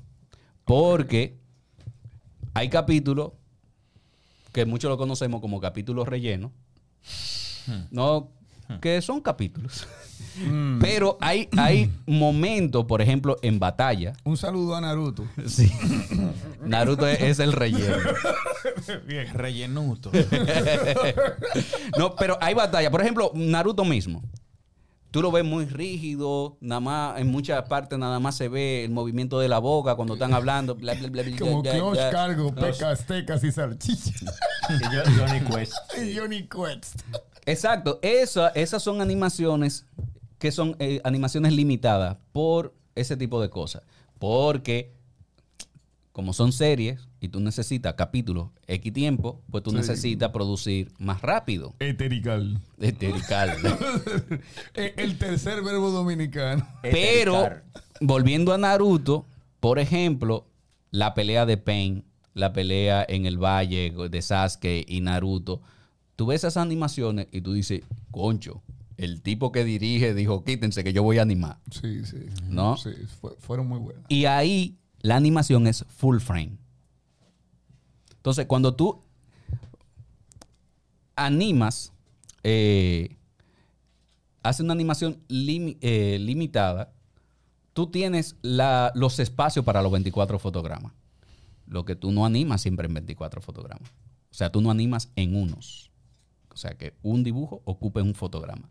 [0.64, 1.38] Porque
[2.54, 3.32] hay capítulos
[4.52, 6.50] que muchos lo conocemos como capítulos rellenos.
[7.90, 8.30] No,
[8.80, 9.86] que son capítulos.
[10.80, 14.12] Pero hay, hay momentos, por ejemplo, en batalla.
[14.24, 15.24] Un saludo a Naruto.
[15.46, 15.70] Sí.
[16.64, 17.96] Naruto es, es el relleno.
[19.34, 20.10] Rellenuto.
[21.98, 22.90] No, pero hay batalla.
[22.90, 24.22] Por ejemplo, Naruto mismo.
[25.10, 28.92] Tú lo ves muy rígido, nada más, en muchas partes nada más se ve el
[28.92, 30.76] movimiento de la boca cuando están hablando.
[30.76, 32.10] bla, bla, bla, bla, Como ya, Closh ya.
[32.10, 34.12] Cargo, Pecas, Tecas y Salchicha.
[34.68, 35.72] Y yo- Johnny Quest.
[36.00, 37.00] y Johnny Quest.
[37.44, 39.84] Exacto, esa- esas son animaciones
[40.40, 43.82] que son eh, animaciones limitadas por ese tipo de cosas.
[44.18, 44.92] Porque
[46.12, 49.76] como son series y tú necesitas capítulos X tiempo, pues tú Sí.
[49.76, 51.74] necesitas producir más rápido.
[51.78, 52.60] Eterical.
[52.80, 53.56] Eterical.
[54.74, 56.66] Eh, El tercer verbo dominicano.
[56.82, 57.64] Pero, Etericar.
[58.00, 59.26] volviendo a Naruto,
[59.60, 60.46] por ejemplo,
[60.90, 65.60] la pelea de Pain, la pelea en el valle de Sasuke y Naruto,
[66.16, 68.62] tú ves esas animaciones y tú dices, concho,
[69.04, 71.58] el tipo que dirige dijo, quítense que yo voy a animar.
[71.70, 72.26] Sí, sí.
[72.48, 72.76] ¿No?
[72.76, 72.90] Sí,
[73.20, 74.04] fue- fueron muy buenas.
[74.08, 76.58] Y ahí la animación es full frame.
[78.16, 79.02] Entonces, cuando tú
[81.16, 81.92] animas,
[82.42, 83.16] eh,
[84.42, 86.92] haces una animación eh, limitada,
[87.72, 90.92] tú tienes la- los espacios para los 24 fotogramas.
[91.66, 93.88] Lo que tú no animas siempre en 24 fotogramas.
[94.30, 95.90] O sea, tú no animas en unos.
[96.52, 98.68] O sea, que un dibujo ocupe un fotograma.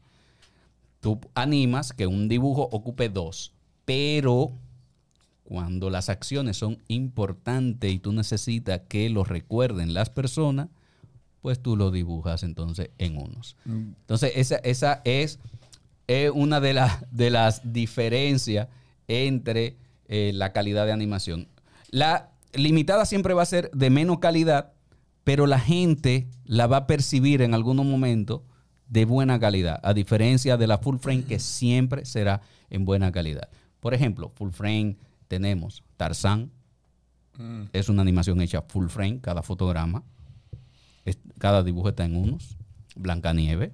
[0.99, 3.53] Tú animas que un dibujo ocupe dos,
[3.85, 4.51] pero
[5.43, 10.69] cuando las acciones son importantes y tú necesitas que lo recuerden las personas,
[11.41, 13.55] pues tú lo dibujas entonces en unos.
[13.65, 15.39] Entonces, esa, esa es,
[16.07, 18.67] es una de, las de las diferencias
[19.07, 19.77] entre
[20.07, 21.47] eh, la calidad de animación.
[21.89, 24.73] La limitada siempre va a ser de menos calidad,
[25.23, 28.41] pero la gente la va a percibir en algunos momentos
[28.89, 33.49] de buena calidad, a diferencia de la full frame que siempre será en buena calidad.
[33.79, 36.51] Por ejemplo, full frame tenemos Tarzán,
[37.71, 40.03] es una animación hecha full frame, cada fotograma,
[41.05, 42.57] es- cada dibujo está en unos.
[42.97, 43.71] Blancanieve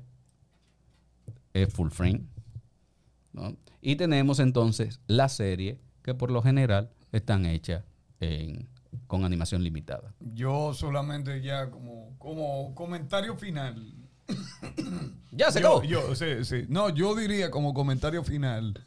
[1.53, 2.21] es full frame.
[3.33, 3.55] ¿no?
[3.81, 7.83] Y tenemos entonces la serie que por lo general están hechas
[8.19, 8.67] en-
[9.07, 10.13] con animación limitada.
[10.19, 13.93] Yo solamente ya como, como comentario final.
[15.31, 15.81] Ya se acabó.
[16.69, 18.85] No, yo diría como comentario final.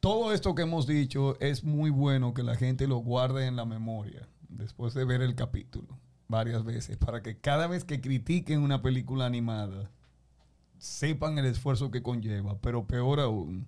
[0.00, 3.66] Todo esto que hemos dicho es muy bueno que la gente lo guarde en la
[3.66, 5.98] memoria después de ver el capítulo
[6.30, 9.90] varias veces para que cada vez que critiquen una película animada
[10.78, 13.66] sepan el esfuerzo que conlleva, pero peor aún,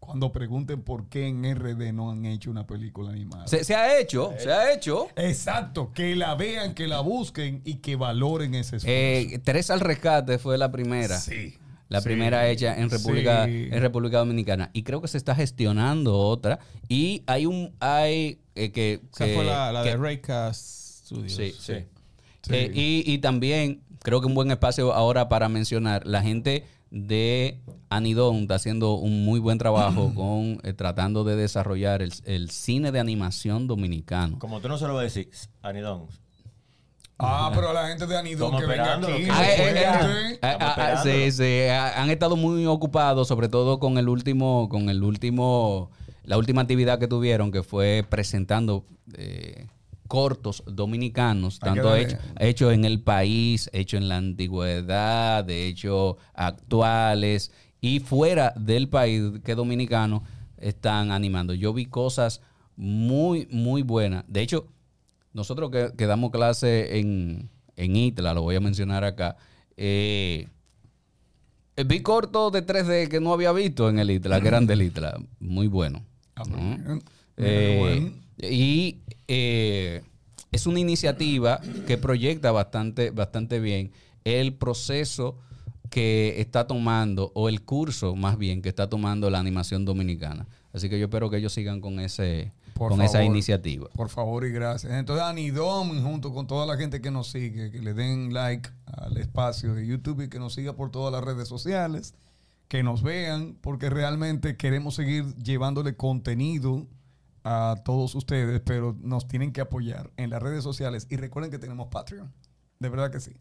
[0.00, 3.46] cuando pregunten por qué en RD no han hecho una película animada.
[3.46, 5.08] Se, se ha hecho, se ha hecho.
[5.14, 8.88] Exacto, que la vean, que la busquen y que valoren ese esfuerzo.
[8.88, 11.18] Eh, Teresa al rescate fue la primera.
[11.18, 11.54] sí.
[11.88, 12.04] La Sí.
[12.04, 13.66] primera hecha en República, Sí.
[13.68, 14.70] en República Dominicana.
[14.72, 16.60] Y creo que se está gestionando otra.
[16.88, 17.74] Y hay un.
[17.80, 19.00] Hay eh, que.
[19.12, 21.32] Esa que- fue la, la que- de Raycast Studios.
[21.32, 21.74] Sí, Sí.
[22.42, 22.54] Sí.
[22.54, 27.60] Eh, y, y también creo que un buen espacio ahora para mencionar, la gente de
[27.88, 32.92] Anidón está haciendo un muy buen trabajo con eh, tratando de desarrollar el, el cine
[32.92, 34.38] de animación dominicano.
[34.38, 35.30] Como tú no se lo vas a decir,
[35.62, 36.06] Anidón.
[37.22, 39.24] Ah, pero la gente de Estamos que venga esperando aquí.
[39.24, 44.68] que- Ah, ah, ah, sí, sí, han estado muy ocupados, sobre todo con el último,
[44.70, 45.90] con el último,
[46.24, 48.86] la última actividad que tuvieron, que fue presentando
[49.18, 49.66] eh,
[50.10, 57.52] cortos dominicanos, tanto hecho- hechos en el país, hechos en la antigüedad, de hechos actuales
[57.80, 60.22] y fuera del país que dominicanos
[60.58, 61.54] están animando.
[61.54, 62.40] Yo vi cosas
[62.74, 64.24] muy, muy buenas.
[64.26, 64.66] De hecho,
[65.32, 69.36] nosotros que, que damos clase en, en ITLA, lo voy a mencionar acá,
[69.76, 70.48] eh,
[71.86, 75.18] vi cortos de 3D que no había visto en el ITLA, que eran del ITLA.
[75.38, 76.02] Muy bueno.
[76.34, 76.98] Ah, ¿no?
[77.36, 78.12] Eh, Bueno.
[78.42, 80.02] Y eh,
[80.52, 83.92] es una iniciativa que proyecta bastante, bastante bien
[84.24, 85.38] el proceso
[85.90, 90.46] que está tomando, o el curso más bien, que está tomando la animación dominicana.
[90.72, 93.88] Así que yo espero que ellos sigan con ese Por con esa iniciativa.
[93.94, 94.92] Por favor y gracias.
[94.92, 99.16] Entonces, Anidom, junto con toda la gente que nos sigue, que le den like al
[99.16, 102.14] espacio de YouTube y que nos siga por todas las redes sociales,
[102.68, 106.86] que nos vean, porque realmente queremos seguir llevándole contenido
[107.44, 111.06] a todos ustedes, pero nos tienen que apoyar en las redes sociales.
[111.10, 112.32] Y recuerden que tenemos Patreon.
[112.78, 113.36] De verdad que sí.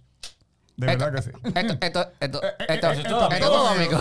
[0.78, 1.32] De verdad que sí.
[1.44, 4.00] Esto, esto, esto, esto, esto, esto, esto todo, amigo.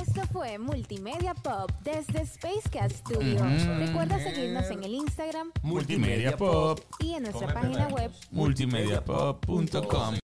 [0.00, 3.38] Esto fue Multimedia Pop desde Spacecast Studio.
[3.78, 6.80] Recuerda seguirnos en el Instagram Multimedia Pop.
[6.98, 10.23] y en nuestra página web Multimediapop.com.